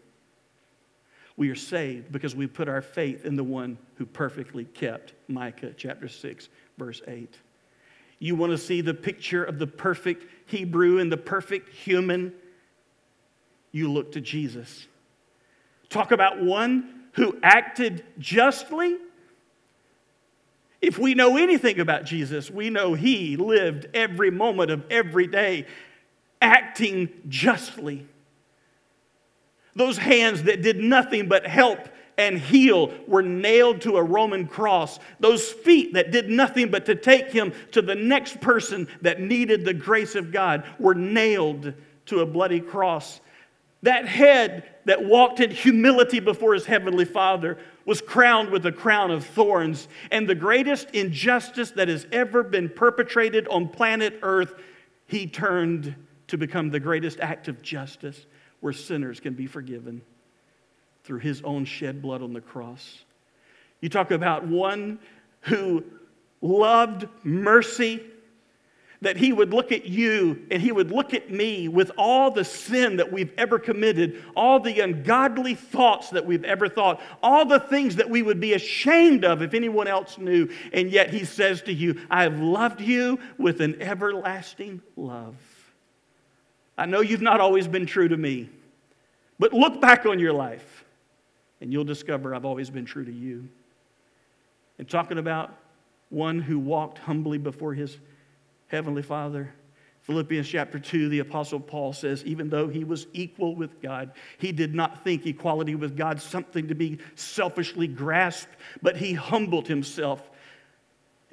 We 1.36 1.50
are 1.50 1.56
saved 1.56 2.12
because 2.12 2.36
we 2.36 2.46
put 2.46 2.70
our 2.70 2.84
faith 2.84 3.26
in 3.26 3.36
the 3.36 3.44
one 3.44 3.80
who 3.96 4.06
perfectly 4.06 4.66
kept 4.66 5.14
Micah 5.28 5.74
chapter 5.76 6.08
6, 6.08 6.50
verse 6.78 7.02
8. 7.08 7.36
You 8.20 8.36
want 8.36 8.52
to 8.52 8.60
see 8.60 8.82
the 8.82 8.94
picture 8.94 9.44
of 9.44 9.58
the 9.58 9.66
perfect 9.66 10.28
Hebrew 10.46 11.00
and 11.00 11.12
the 11.12 11.18
perfect 11.18 11.70
human? 11.70 12.32
You 13.74 13.92
look 13.92 14.14
to 14.14 14.22
Jesus. 14.22 14.88
Talk 15.90 16.12
about 16.12 16.42
one 16.42 17.02
who 17.14 17.38
acted 17.44 18.06
justly. 18.18 18.96
If 20.82 20.98
we 20.98 21.14
know 21.14 21.38
anything 21.38 21.80
about 21.80 22.06
Jesus, 22.06 22.50
we 22.50 22.70
know 22.70 22.94
he 22.94 23.36
lived 23.36 23.88
every 23.94 24.32
moment 24.32 24.72
of 24.72 24.86
every 24.90 25.28
day 25.28 25.66
acting 26.42 27.10
justly. 27.28 28.08
Those 29.76 29.98
hands 29.98 30.44
that 30.44 30.62
did 30.62 30.78
nothing 30.78 31.28
but 31.28 31.46
help 31.48 31.90
and 32.18 32.38
heal 32.38 32.94
were 33.08 33.24
nailed 33.24 33.82
to 33.82 33.98
a 33.98 34.04
Roman 34.04 34.48
cross. 34.48 35.00
Those 35.20 35.50
feet 35.50 35.94
that 35.94 36.12
did 36.12 36.30
nothing 36.30 36.70
but 36.70 36.86
to 36.86 36.96
take 36.96 37.32
him 37.32 37.54
to 37.72 37.82
the 37.82 37.96
next 37.96 38.40
person 38.40 38.88
that 39.02 39.20
needed 39.20 39.66
the 39.66 39.74
grace 39.74 40.14
of 40.16 40.32
God 40.32 40.64
were 40.78 40.94
nailed 40.94 41.74
to 42.08 42.20
a 42.20 42.26
bloody 42.26 42.60
cross. 42.60 43.20
That 43.84 44.08
head 44.08 44.64
that 44.86 45.06
walked 45.06 45.40
in 45.40 45.52
humility 45.52 46.20
before 46.20 46.54
his 46.54 46.66
heavenly 46.66 47.06
Father 47.06 47.58
was 47.86 48.02
crowned 48.02 48.50
with 48.50 48.66
a 48.66 48.72
crown 48.72 49.12
of 49.12 49.26
thorns. 49.26 49.88
And 50.10 50.28
the 50.28 50.36
greatest 50.36 50.90
injustice 50.92 51.72
that 51.72 51.90
has 51.90 52.08
ever 52.12 52.44
been 52.44 52.70
perpetrated 52.70 53.48
on 53.50 53.68
planet 53.68 54.20
Earth, 54.22 54.56
he 55.06 55.28
turned 55.28 55.96
to 56.28 56.38
become 56.38 56.70
the 56.70 56.80
greatest 56.80 57.20
act 57.20 57.48
of 57.48 57.62
justice 57.62 58.26
where 58.62 58.74
sinners 58.74 59.20
can 59.20 59.34
be 59.34 59.46
forgiven 59.46 60.02
through 61.04 61.20
his 61.20 61.42
own 61.44 61.66
shed 61.66 62.02
blood 62.02 62.22
on 62.22 62.32
the 62.32 62.42
cross. 62.42 63.04
You 63.82 63.90
talk 63.90 64.12
about 64.12 64.48
one 64.48 65.00
who 65.42 65.84
loved 66.42 67.08
mercy 67.24 68.02
that 69.04 69.18
He 69.18 69.32
would 69.32 69.54
look 69.54 69.72
at 69.72 69.86
you 69.86 70.46
and 70.50 70.62
He 70.62 70.72
would 70.72 70.92
look 70.92 71.14
at 71.14 71.30
me 71.30 71.68
with 71.68 71.92
all 71.98 72.32
the 72.32 72.44
sin 72.44 72.98
that 72.98 73.12
we've 73.12 73.32
ever 73.38 73.60
committed, 73.60 74.24
all 74.36 74.60
the 74.60 74.80
ungodly 74.80 75.56
thoughts 75.56 76.10
that 76.10 76.26
we've 76.26 76.44
ever 76.44 76.68
thought, 76.68 77.02
all 77.22 77.46
the 77.46 77.60
things 77.60 77.98
that 77.98 78.10
we 78.10 78.22
would 78.22 78.40
be 78.40 78.54
ashamed 78.54 79.24
of 79.24 79.42
if 79.42 79.54
anyone 79.54 79.88
else 79.88 80.18
knew. 80.18 80.50
And 80.72 80.92
yet 80.92 81.10
He 81.10 81.26
says 81.26 81.62
to 81.64 81.74
you, 81.74 82.02
I 82.10 82.24
have 82.24 82.40
loved 82.40 82.82
you 82.82 83.20
with 83.38 83.62
an 83.62 83.82
everlasting 83.82 84.82
love. 84.96 85.36
I 86.78 86.86
know 86.86 87.02
you've 87.02 87.22
not 87.22 87.40
always 87.40 87.68
been 87.68 87.86
true 87.86 88.08
to 88.08 88.18
me, 88.18 88.50
but 89.38 89.54
look 89.54 89.80
back 89.80 90.06
on 90.06 90.20
your 90.20 90.34
life 90.34 90.86
and 91.62 91.72
you'll 91.72 91.84
discover 91.84 92.36
I've 92.36 92.46
always 92.46 92.70
been 92.70 92.86
true 92.86 93.06
to 93.06 93.12
you. 93.12 93.48
And 94.80 94.90
talking 94.90 95.18
about 95.18 95.56
one 96.10 96.40
who 96.40 96.60
walked 96.60 96.98
humbly 96.98 97.38
before 97.38 97.74
his 97.74 97.98
Heavenly 98.74 99.04
Father. 99.04 99.54
Philippians 100.02 100.50
chapter 100.50 100.80
2, 100.80 101.08
the 101.08 101.20
Apostle 101.20 101.60
Paul 101.60 101.94
says, 101.94 102.26
even 102.26 102.50
though 102.50 102.68
he 102.68 102.84
was 102.84 103.06
equal 103.14 103.56
with 103.56 103.80
God, 103.84 104.14
he 104.40 104.52
did 104.52 104.74
not 104.74 105.04
think 105.04 105.28
equality 105.28 105.76
with 105.76 105.96
God 105.96 106.20
something 106.20 106.68
to 106.68 106.74
be 106.74 106.98
selfishly 107.14 107.86
grasped, 107.86 108.56
but 108.82 108.98
he 108.98 109.14
humbled 109.14 109.68
himself 109.68 110.28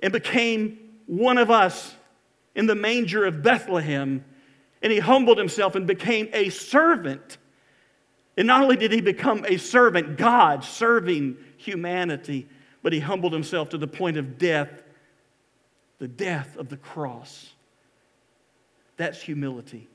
and 0.03 0.13
became 0.13 0.79
one 1.07 1.39
of 1.39 1.51
us 1.51 1.95
in 2.55 2.67
the 2.67 2.75
manger 2.75 3.25
of 3.25 3.43
Bethlehem. 3.43 4.23
And 4.83 4.93
he 4.93 4.99
humbled 4.99 5.39
himself 5.39 5.77
and 5.77 5.87
became 5.87 6.29
a 6.35 6.51
servant. 6.51 7.39
And 8.37 8.47
not 8.47 8.63
only 8.63 8.77
did 8.77 8.93
he 8.93 9.01
become 9.01 9.47
a 9.49 9.57
servant, 9.57 10.19
God 10.19 10.63
serving 10.63 11.39
humanity, 11.57 12.49
but 12.83 12.93
he 12.93 13.01
humbled 13.01 13.33
himself 13.33 13.71
to 13.71 13.79
the 13.79 13.89
point 13.89 14.19
of 14.19 14.37
death, 14.37 14.83
the 16.01 16.09
death 16.09 16.57
of 16.57 16.69
the 16.69 16.77
cross. 16.77 17.53
That's 18.97 19.23
humility. 19.23 19.87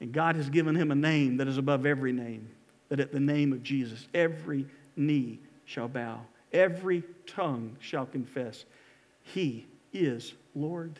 And 0.00 0.12
God 0.12 0.36
has 0.36 0.48
given 0.48 0.74
him 0.74 0.90
a 0.90 0.94
name 0.94 1.36
that 1.36 1.48
is 1.48 1.58
above 1.58 1.84
every 1.84 2.12
name, 2.12 2.48
that 2.88 3.00
at 3.00 3.12
the 3.12 3.20
name 3.20 3.52
of 3.52 3.62
Jesus, 3.62 4.06
every 4.14 4.64
knee 4.96 5.40
shall 5.66 5.88
bow, 5.88 6.20
every 6.52 7.02
tongue 7.26 7.76
shall 7.80 8.06
confess, 8.06 8.64
He 9.22 9.66
is 9.92 10.32
Lord. 10.54 10.98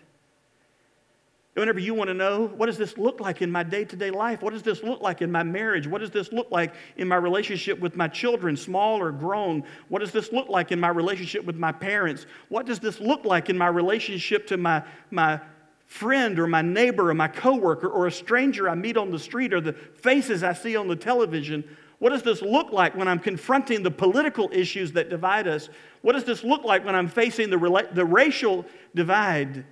Whenever 1.59 1.81
you 1.81 1.93
want 1.93 2.07
to 2.07 2.15
know, 2.15 2.47
what 2.57 2.67
does 2.67 2.79
this 2.79 2.97
look 2.97 3.21
like 3.21 3.43
in 3.43 3.51
my 3.51 3.65
day 3.65 3.85
to 3.85 3.97
day 3.97 4.11
life? 4.11 4.43
What 4.43 4.53
does 4.53 4.63
this 4.63 4.85
look 4.85 5.01
like 5.01 5.23
in 5.23 5.33
my 5.33 5.43
marriage? 5.43 5.89
What 5.89 6.01
does 6.01 6.13
this 6.13 6.33
look 6.33 6.53
like 6.53 6.73
in 6.97 7.09
my 7.09 7.17
relationship 7.17 7.81
with 7.81 7.97
my 7.97 8.07
children, 8.07 8.57
small 8.57 9.01
or 9.01 9.11
grown? 9.11 9.65
What 9.89 9.99
does 9.99 10.13
this 10.13 10.33
look 10.33 10.49
like 10.49 10.71
in 10.71 10.79
my 10.79 10.89
relationship 10.89 11.45
with 11.45 11.57
my 11.57 11.73
parents? 11.73 12.27
What 12.49 12.65
does 12.65 12.79
this 12.79 13.01
look 13.01 13.25
like 13.25 13.51
in 13.51 13.59
my 13.59 13.67
relationship 13.67 14.47
to 14.49 14.57
my, 14.57 14.85
my 15.11 15.41
friend 15.87 16.39
or 16.39 16.47
my 16.47 16.63
neighbor 16.63 17.11
or 17.11 17.15
my 17.15 17.27
coworker 17.27 17.89
or 17.89 18.07
a 18.07 18.13
stranger 18.13 18.69
I 18.69 18.77
meet 18.77 18.97
on 18.97 19.11
the 19.11 19.19
street 19.19 19.53
or 19.53 19.61
the 19.61 19.73
faces 19.73 20.45
I 20.45 20.53
see 20.53 20.77
on 20.77 20.87
the 20.87 20.97
television? 20.97 21.65
What 21.99 22.11
does 22.11 22.23
this 22.23 22.41
look 22.41 22.71
like 22.71 22.95
when 22.95 23.09
I'm 23.09 23.19
confronting 23.19 23.83
the 23.83 23.91
political 23.91 24.49
issues 24.53 24.93
that 24.93 25.11
divide 25.11 25.49
us? 25.49 25.71
What 26.03 26.13
does 26.13 26.23
this 26.23 26.45
look 26.45 26.63
like 26.63 26.85
when 26.85 26.95
I'm 26.95 27.09
facing 27.09 27.51
the, 27.51 27.89
the 27.93 28.05
racial 28.05 28.65
divide? 28.95 29.65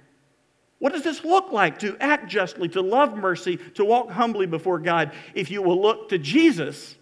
What 0.79 0.93
does 0.93 1.03
this 1.03 1.25
look 1.25 1.53
like 1.53 1.79
to 1.81 1.97
act 2.01 2.29
justly, 2.29 2.69
to 2.71 2.83
love 2.83 3.17
mercy, 3.17 3.57
to 3.75 3.85
walk 3.85 4.11
humbly 4.11 4.47
before 4.47 4.79
God? 4.79 5.13
If 5.35 5.51
you 5.51 5.63
will 5.63 5.81
look 5.81 6.11
to 6.11 6.19
Jesus, 6.19 6.97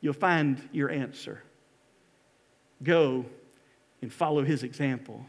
you'll 0.00 0.12
find 0.12 0.68
your 0.72 0.90
answer. 0.90 1.42
Go 2.82 3.24
and 4.00 4.12
follow 4.12 4.44
his 4.44 4.62
example 4.62 5.24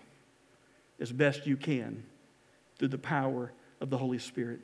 as 0.99 1.11
best 1.11 1.47
you 1.47 1.57
can 1.57 2.03
through 2.77 2.89
the 2.89 2.97
power 2.97 3.51
of 3.81 3.89
the 3.89 3.97
Holy 3.97 4.19
Spirit. 4.19 4.61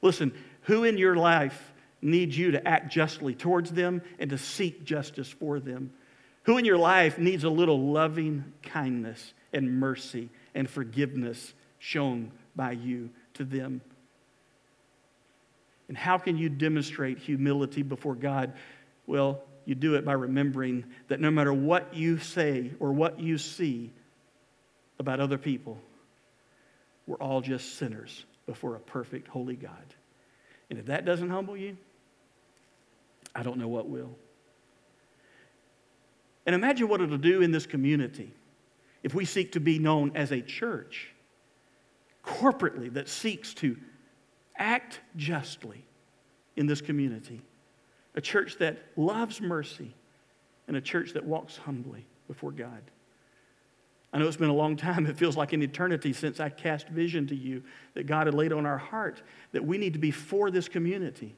Listen, 0.00 0.32
who 0.62 0.84
in 0.84 0.98
your 0.98 1.16
life 1.16 1.72
needs 2.00 2.36
you 2.36 2.50
to 2.50 2.68
act 2.68 2.92
justly 2.92 3.34
towards 3.34 3.70
them 3.70 4.02
and 4.18 4.30
to 4.30 4.38
seek 4.38 4.84
justice 4.84 5.28
for 5.28 5.60
them? 5.60 5.92
Who 6.44 6.58
in 6.58 6.64
your 6.64 6.78
life 6.78 7.18
needs 7.18 7.44
a 7.44 7.48
little 7.48 7.92
loving 7.92 8.44
kindness 8.62 9.34
and 9.52 9.78
mercy 9.78 10.28
and 10.54 10.68
forgiveness 10.68 11.54
shown 11.82 12.30
by 12.54 12.70
you 12.70 13.10
to 13.34 13.44
them. 13.44 13.80
And 15.88 15.98
how 15.98 16.16
can 16.16 16.38
you 16.38 16.48
demonstrate 16.48 17.18
humility 17.18 17.82
before 17.82 18.14
God? 18.14 18.52
Well, 19.08 19.42
you 19.64 19.74
do 19.74 19.96
it 19.96 20.04
by 20.04 20.12
remembering 20.12 20.84
that 21.08 21.18
no 21.18 21.28
matter 21.32 21.52
what 21.52 21.92
you 21.92 22.18
say 22.18 22.70
or 22.78 22.92
what 22.92 23.18
you 23.18 23.36
see 23.36 23.90
about 25.00 25.18
other 25.18 25.38
people, 25.38 25.76
we're 27.08 27.16
all 27.16 27.40
just 27.40 27.74
sinners 27.78 28.26
before 28.46 28.76
a 28.76 28.80
perfect, 28.80 29.26
holy 29.26 29.56
God. 29.56 29.94
And 30.70 30.78
if 30.78 30.86
that 30.86 31.04
doesn't 31.04 31.30
humble 31.30 31.56
you, 31.56 31.76
I 33.34 33.42
don't 33.42 33.58
know 33.58 33.68
what 33.68 33.88
will. 33.88 34.14
And 36.46 36.54
imagine 36.54 36.86
what 36.86 37.00
it'll 37.00 37.18
do 37.18 37.42
in 37.42 37.50
this 37.50 37.66
community 37.66 38.32
if 39.02 39.14
we 39.14 39.24
seek 39.24 39.52
to 39.52 39.60
be 39.60 39.80
known 39.80 40.12
as 40.14 40.30
a 40.30 40.40
church 40.40 41.11
corporately 42.24 42.92
that 42.94 43.08
seeks 43.08 43.54
to 43.54 43.76
act 44.56 45.00
justly 45.16 45.84
in 46.56 46.66
this 46.66 46.80
community. 46.80 47.42
A 48.14 48.20
church 48.20 48.58
that 48.58 48.78
loves 48.96 49.40
mercy 49.40 49.94
and 50.68 50.76
a 50.76 50.80
church 50.80 51.12
that 51.12 51.24
walks 51.24 51.56
humbly 51.56 52.06
before 52.28 52.52
God. 52.52 52.82
I 54.12 54.18
know 54.18 54.28
it's 54.28 54.36
been 54.36 54.50
a 54.50 54.54
long 54.54 54.76
time. 54.76 55.06
It 55.06 55.16
feels 55.16 55.36
like 55.36 55.54
an 55.54 55.62
eternity 55.62 56.12
since 56.12 56.38
I 56.38 56.50
cast 56.50 56.88
vision 56.88 57.26
to 57.28 57.34
you 57.34 57.62
that 57.94 58.06
God 58.06 58.26
had 58.26 58.34
laid 58.34 58.52
on 58.52 58.66
our 58.66 58.78
heart 58.78 59.22
that 59.52 59.64
we 59.64 59.78
need 59.78 59.94
to 59.94 59.98
be 59.98 60.10
for 60.10 60.50
this 60.50 60.68
community. 60.68 61.34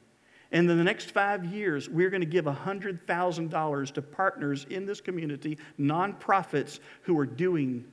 And 0.51 0.69
in 0.69 0.77
the 0.79 0.85
next 0.85 1.13
five 1.13 1.45
years, 1.45 1.89
we're 1.89 2.11
going 2.11 2.21
to 2.21 2.27
give 2.27 2.45
$100,000 2.45 3.95
to 3.95 4.03
partners 4.03 4.67
in 4.71 4.87
this 4.87 5.01
community, 5.01 5.59
nonprofits 5.79 6.81
who 7.03 7.19
are 7.19 7.27
doing 7.27 7.85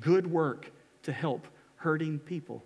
good 0.00 0.26
work 0.26 0.70
to 1.04 1.12
help 1.12 1.46
hurting 1.84 2.18
people. 2.18 2.64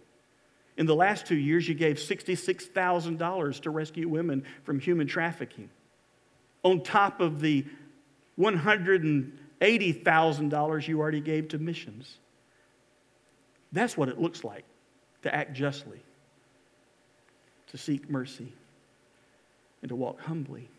In 0.77 0.87
the 0.87 0.95
last 0.95 1.27
two 1.27 1.37
years, 1.37 1.69
you 1.69 1.75
gave 1.75 1.97
$66,000 1.97 3.61
to 3.63 3.71
rescue 3.71 4.09
women 4.09 4.45
from 4.63 4.79
human 4.79 5.09
trafficking, 5.09 5.71
on 6.63 6.83
top 6.83 7.21
of 7.21 7.41
the 7.41 7.67
$180,000 8.39 10.89
you 10.89 11.01
already 11.01 11.21
gave 11.21 11.49
to 11.49 11.59
missions. 11.59 12.19
That's 13.73 13.97
what 13.97 14.09
it 14.09 14.21
looks 14.21 14.45
like 14.45 14.65
to 15.23 15.35
act 15.35 15.53
justly, 15.53 16.01
to 17.67 17.77
seek 17.77 18.09
mercy, 18.09 18.53
and 19.83 19.89
to 19.89 19.97
walk 19.97 20.21
humbly. 20.21 20.71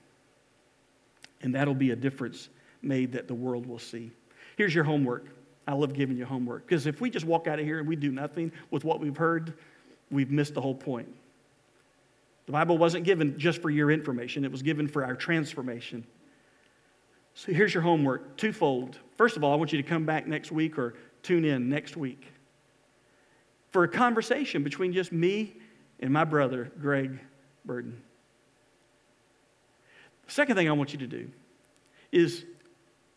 And 1.42 1.56
that'll 1.56 1.74
be 1.74 1.92
a 1.92 1.98
difference 1.98 2.48
made 2.82 3.12
that 3.12 3.28
the 3.28 3.36
world 3.36 3.66
will 3.66 3.80
see. 3.80 4.12
Here's 4.56 4.74
your 4.74 4.86
homework. 4.86 5.26
I 5.70 5.74
love 5.74 5.94
giving 5.94 6.18
you 6.18 6.26
homework 6.26 6.66
because 6.66 6.88
if 6.88 7.00
we 7.00 7.12
just 7.12 7.28
walk 7.28 7.46
out 7.46 7.60
of 7.60 7.66
here 7.66 7.78
and 7.78 7.88
we 7.88 7.96
do 7.96 8.12
nothing 8.12 8.52
with 8.72 8.84
what 8.84 9.00
we've 9.00 9.16
heard, 9.16 9.54
we've 10.10 10.32
missed 10.32 10.56
the 10.56 10.62
whole 10.62 10.74
point. 10.74 11.08
The 12.48 12.54
Bible 12.54 12.80
wasn't 12.80 13.06
given 13.06 13.38
just 13.38 13.62
for 13.62 13.70
your 13.70 13.92
information, 13.92 14.44
it 14.44 14.52
was 14.52 14.64
given 14.64 14.88
for 14.88 15.06
our 15.06 15.16
transformation. 15.16 16.08
So 17.36 17.54
here's 17.54 17.72
your 17.72 17.84
homework 17.84 18.36
twofold. 18.36 18.98
First 19.16 19.38
of 19.38 19.44
all, 19.44 19.54
I 19.54 19.58
want 19.58 19.72
you 19.72 19.80
to 19.80 19.88
come 19.88 20.08
back 20.08 20.26
next 20.26 20.52
week 20.52 20.80
or 20.80 20.96
tune 21.22 21.46
in 21.46 21.70
next 21.70 21.96
week 21.96 22.26
for 23.70 23.84
a 23.84 23.88
conversation 23.88 24.64
between 24.64 24.92
just 24.92 25.12
me 25.12 25.54
and 26.00 26.12
my 26.12 26.24
brother, 26.24 26.72
Greg 26.82 27.20
Burden. 27.64 28.02
The 30.26 30.32
second 30.32 30.56
thing 30.56 30.68
I 30.68 30.72
want 30.72 30.94
you 30.94 31.00
to 31.00 31.08
do 31.08 31.30
is 32.12 32.44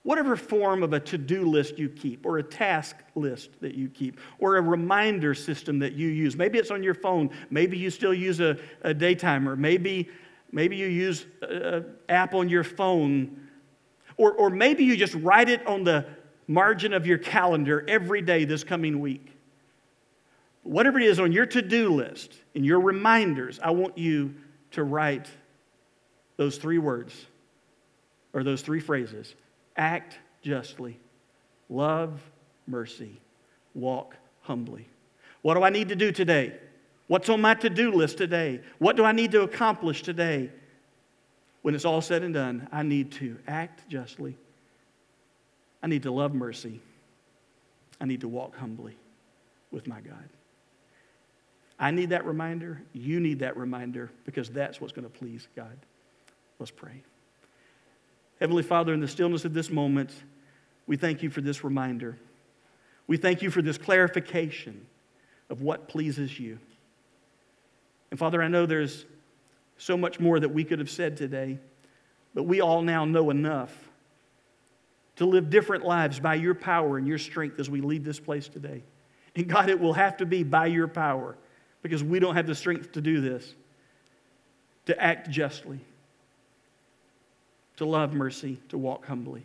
whatever 0.02 0.34
form 0.36 0.82
of 0.82 0.92
a 0.92 1.00
to 1.00 1.18
do 1.18 1.44
list 1.44 1.78
you 1.78 1.88
keep, 1.88 2.26
or 2.26 2.38
a 2.38 2.42
task 2.42 2.96
list 3.14 3.50
that 3.60 3.74
you 3.74 3.88
keep, 3.88 4.18
or 4.38 4.56
a 4.56 4.60
reminder 4.60 5.34
system 5.34 5.78
that 5.78 5.92
you 5.92 6.08
use. 6.08 6.36
Maybe 6.36 6.58
it's 6.58 6.70
on 6.70 6.82
your 6.82 6.94
phone. 6.94 7.30
Maybe 7.50 7.78
you 7.78 7.90
still 7.90 8.14
use 8.14 8.40
a, 8.40 8.58
a 8.82 8.92
day 8.92 9.14
timer. 9.14 9.54
Maybe, 9.54 10.08
maybe 10.50 10.76
you 10.76 10.86
use 10.86 11.26
an 11.42 11.84
app 12.08 12.34
on 12.34 12.48
your 12.48 12.64
phone. 12.64 13.48
Or, 14.16 14.32
or 14.32 14.50
maybe 14.50 14.84
you 14.84 14.96
just 14.96 15.14
write 15.14 15.48
it 15.48 15.66
on 15.66 15.84
the 15.84 16.06
margin 16.48 16.92
of 16.92 17.06
your 17.06 17.18
calendar 17.18 17.84
every 17.88 18.22
day 18.22 18.44
this 18.44 18.64
coming 18.64 19.00
week. 19.00 19.28
Whatever 20.64 20.98
it 20.98 21.06
is 21.06 21.18
on 21.20 21.32
your 21.32 21.46
to 21.46 21.62
do 21.62 21.94
list, 21.94 22.34
in 22.54 22.64
your 22.64 22.80
reminders, 22.80 23.58
I 23.62 23.70
want 23.70 23.98
you 23.98 24.34
to 24.72 24.84
write 24.84 25.28
those 26.36 26.58
three 26.58 26.78
words 26.78 27.14
or 28.32 28.42
those 28.42 28.62
three 28.62 28.80
phrases 28.80 29.34
act 29.76 30.18
justly, 30.42 30.98
love 31.68 32.20
mercy, 32.66 33.20
walk 33.74 34.16
humbly. 34.42 34.88
What 35.42 35.54
do 35.54 35.62
I 35.62 35.70
need 35.70 35.88
to 35.88 35.96
do 35.96 36.12
today? 36.12 36.54
What's 37.08 37.28
on 37.28 37.40
my 37.40 37.54
to 37.54 37.70
do 37.70 37.92
list 37.92 38.18
today? 38.18 38.60
What 38.78 38.96
do 38.96 39.04
I 39.04 39.12
need 39.12 39.32
to 39.32 39.42
accomplish 39.42 40.02
today? 40.02 40.50
When 41.62 41.74
it's 41.74 41.84
all 41.84 42.00
said 42.00 42.22
and 42.22 42.34
done, 42.34 42.68
I 42.72 42.82
need 42.82 43.12
to 43.12 43.38
act 43.46 43.88
justly. 43.88 44.36
I 45.82 45.86
need 45.86 46.04
to 46.04 46.10
love 46.10 46.34
mercy. 46.34 46.80
I 48.00 48.04
need 48.04 48.22
to 48.22 48.28
walk 48.28 48.56
humbly 48.56 48.96
with 49.70 49.86
my 49.86 50.00
God. 50.00 50.28
I 51.78 51.90
need 51.90 52.10
that 52.10 52.24
reminder. 52.24 52.80
You 52.92 53.20
need 53.20 53.40
that 53.40 53.56
reminder 53.56 54.10
because 54.24 54.48
that's 54.48 54.80
what's 54.80 54.92
going 54.92 55.04
to 55.04 55.18
please 55.18 55.48
God. 55.56 55.76
Let's 56.58 56.70
pray. 56.70 57.02
Heavenly 58.42 58.64
Father, 58.64 58.92
in 58.92 58.98
the 58.98 59.06
stillness 59.06 59.44
of 59.44 59.54
this 59.54 59.70
moment, 59.70 60.10
we 60.88 60.96
thank 60.96 61.22
you 61.22 61.30
for 61.30 61.40
this 61.40 61.62
reminder. 61.62 62.18
We 63.06 63.16
thank 63.16 63.40
you 63.40 63.52
for 63.52 63.62
this 63.62 63.78
clarification 63.78 64.84
of 65.48 65.62
what 65.62 65.86
pleases 65.86 66.40
you. 66.40 66.58
And 68.10 68.18
Father, 68.18 68.42
I 68.42 68.48
know 68.48 68.66
there's 68.66 69.06
so 69.78 69.96
much 69.96 70.18
more 70.18 70.40
that 70.40 70.48
we 70.48 70.64
could 70.64 70.80
have 70.80 70.90
said 70.90 71.16
today, 71.16 71.60
but 72.34 72.42
we 72.42 72.60
all 72.60 72.82
now 72.82 73.04
know 73.04 73.30
enough 73.30 73.72
to 75.14 75.24
live 75.24 75.48
different 75.48 75.84
lives 75.84 76.18
by 76.18 76.34
your 76.34 76.56
power 76.56 76.98
and 76.98 77.06
your 77.06 77.18
strength 77.18 77.60
as 77.60 77.70
we 77.70 77.80
leave 77.80 78.02
this 78.02 78.18
place 78.18 78.48
today. 78.48 78.82
And 79.36 79.48
God, 79.48 79.68
it 79.68 79.78
will 79.78 79.94
have 79.94 80.16
to 80.16 80.26
be 80.26 80.42
by 80.42 80.66
your 80.66 80.88
power 80.88 81.36
because 81.80 82.02
we 82.02 82.18
don't 82.18 82.34
have 82.34 82.48
the 82.48 82.56
strength 82.56 82.90
to 82.90 83.00
do 83.00 83.20
this, 83.20 83.54
to 84.86 85.00
act 85.00 85.30
justly 85.30 85.78
to 87.76 87.84
love 87.84 88.12
mercy, 88.12 88.58
to 88.68 88.78
walk 88.78 89.06
humbly. 89.06 89.44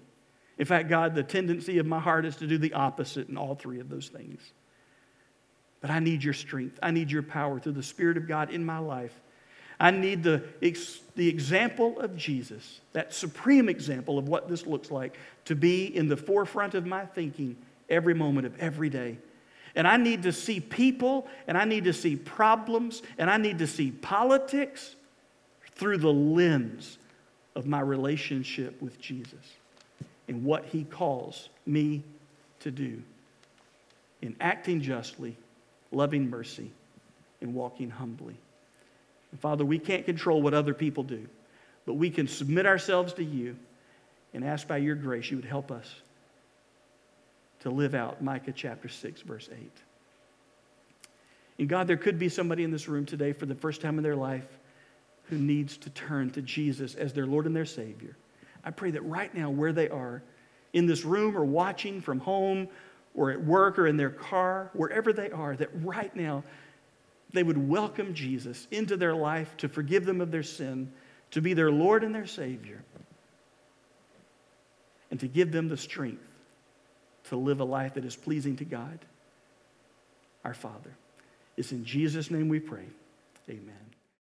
In 0.57 0.65
fact, 0.65 0.89
God, 0.89 1.15
the 1.15 1.23
tendency 1.23 1.77
of 1.77 1.85
my 1.85 1.99
heart 1.99 2.25
is 2.25 2.35
to 2.37 2.47
do 2.47 2.57
the 2.57 2.73
opposite 2.73 3.29
in 3.29 3.37
all 3.37 3.55
three 3.55 3.79
of 3.79 3.89
those 3.89 4.07
things. 4.09 4.41
But 5.81 5.91
I 5.91 5.99
need 5.99 6.23
your 6.23 6.33
strength. 6.33 6.79
I 6.81 6.91
need 6.91 7.11
your 7.11 7.23
power 7.23 7.59
through 7.59 7.73
the 7.73 7.83
Spirit 7.83 8.17
of 8.17 8.27
God 8.27 8.49
in 8.49 8.65
my 8.65 8.79
life. 8.79 9.13
I 9.79 9.91
need 9.91 10.23
the, 10.23 10.43
the 11.15 11.27
example 11.27 11.99
of 11.99 12.17
Jesus, 12.17 12.81
that 12.93 13.13
supreme 13.13 13.69
example 13.69 14.17
of 14.17 14.27
what 14.27 14.49
this 14.49 14.65
looks 14.65 14.89
like, 14.89 15.17
to 15.45 15.55
be 15.55 15.95
in 15.95 16.07
the 16.07 16.17
forefront 16.17 16.73
of 16.73 16.87
my 16.87 17.05
thinking 17.05 17.55
every 17.87 18.15
moment 18.15 18.47
of 18.47 18.57
every 18.59 18.89
day. 18.89 19.19
And 19.75 19.87
I 19.87 19.97
need 19.97 20.23
to 20.23 20.33
see 20.33 20.59
people, 20.59 21.27
and 21.45 21.55
I 21.55 21.65
need 21.65 21.83
to 21.83 21.93
see 21.93 22.15
problems, 22.15 23.03
and 23.19 23.29
I 23.29 23.37
need 23.37 23.59
to 23.59 23.67
see 23.67 23.91
politics 23.91 24.95
through 25.75 25.99
the 25.99 26.11
lens 26.11 26.97
of 27.57 27.65
my 27.65 27.79
relationship 27.79 28.79
with 28.83 29.01
Jesus 29.01 29.33
and 30.27 30.45
what 30.45 30.65
he 30.65 30.83
calls 30.83 31.49
me 31.65 32.03
to 32.59 32.69
do 32.69 33.01
in 34.21 34.35
acting 34.39 34.79
justly, 34.79 35.35
loving 35.91 36.29
mercy, 36.29 36.71
and 37.41 37.55
walking 37.55 37.89
humbly. 37.89 38.35
And 39.31 39.39
Father, 39.39 39.65
we 39.65 39.79
can't 39.79 40.05
control 40.05 40.39
what 40.39 40.53
other 40.53 40.75
people 40.75 41.03
do, 41.03 41.27
but 41.87 41.95
we 41.95 42.11
can 42.11 42.27
submit 42.27 42.67
ourselves 42.67 43.13
to 43.13 43.23
you 43.23 43.55
and 44.35 44.45
ask 44.45 44.67
by 44.67 44.77
your 44.77 44.95
grace 44.95 45.31
you 45.31 45.37
would 45.37 45.45
help 45.45 45.71
us 45.71 45.91
to 47.61 47.71
live 47.71 47.95
out 47.95 48.21
Micah 48.21 48.53
chapter 48.55 48.87
6, 48.87 49.21
verse 49.21 49.49
8. 49.51 49.71
And 51.57 51.67
God, 51.67 51.87
there 51.87 51.97
could 51.97 52.19
be 52.19 52.29
somebody 52.29 52.63
in 52.63 52.69
this 52.69 52.87
room 52.87 53.07
today 53.07 53.33
for 53.33 53.47
the 53.47 53.55
first 53.55 53.81
time 53.81 53.97
in 53.97 54.03
their 54.03 54.15
life 54.15 54.45
who 55.29 55.37
needs 55.37 55.77
to 55.77 55.89
turn 55.89 56.29
to 56.31 56.41
Jesus 56.41 56.95
as 56.95 57.13
their 57.13 57.25
Lord 57.25 57.45
and 57.45 57.55
their 57.55 57.65
Savior. 57.65 58.15
I 58.63 58.71
pray 58.71 58.91
that 58.91 59.03
right 59.03 59.33
now, 59.33 59.49
where 59.49 59.73
they 59.73 59.89
are, 59.89 60.21
in 60.73 60.85
this 60.85 61.05
room 61.05 61.37
or 61.37 61.45
watching 61.45 62.01
from 62.01 62.19
home 62.19 62.67
or 63.15 63.31
at 63.31 63.43
work 63.43 63.79
or 63.79 63.87
in 63.87 63.97
their 63.97 64.09
car, 64.09 64.69
wherever 64.73 65.11
they 65.11 65.31
are, 65.31 65.55
that 65.55 65.69
right 65.83 66.15
now 66.15 66.43
they 67.33 67.43
would 67.43 67.57
welcome 67.57 68.13
Jesus 68.13 68.67
into 68.71 68.95
their 68.95 69.15
life 69.15 69.55
to 69.57 69.67
forgive 69.67 70.05
them 70.05 70.21
of 70.21 70.31
their 70.31 70.43
sin, 70.43 70.91
to 71.31 71.41
be 71.41 71.53
their 71.53 71.71
Lord 71.71 72.03
and 72.03 72.13
their 72.13 72.27
Savior, 72.27 72.83
and 75.09 75.19
to 75.19 75.27
give 75.27 75.51
them 75.51 75.67
the 75.67 75.77
strength 75.77 76.23
to 77.25 77.35
live 77.35 77.59
a 77.59 77.65
life 77.65 77.95
that 77.95 78.05
is 78.05 78.15
pleasing 78.15 78.55
to 78.57 78.65
God, 78.65 78.99
our 80.45 80.53
Father. 80.53 80.95
It's 81.57 81.71
in 81.71 81.83
Jesus' 81.83 82.31
name 82.31 82.49
we 82.49 82.59
pray. 82.59 82.85
Amen. 83.49 83.86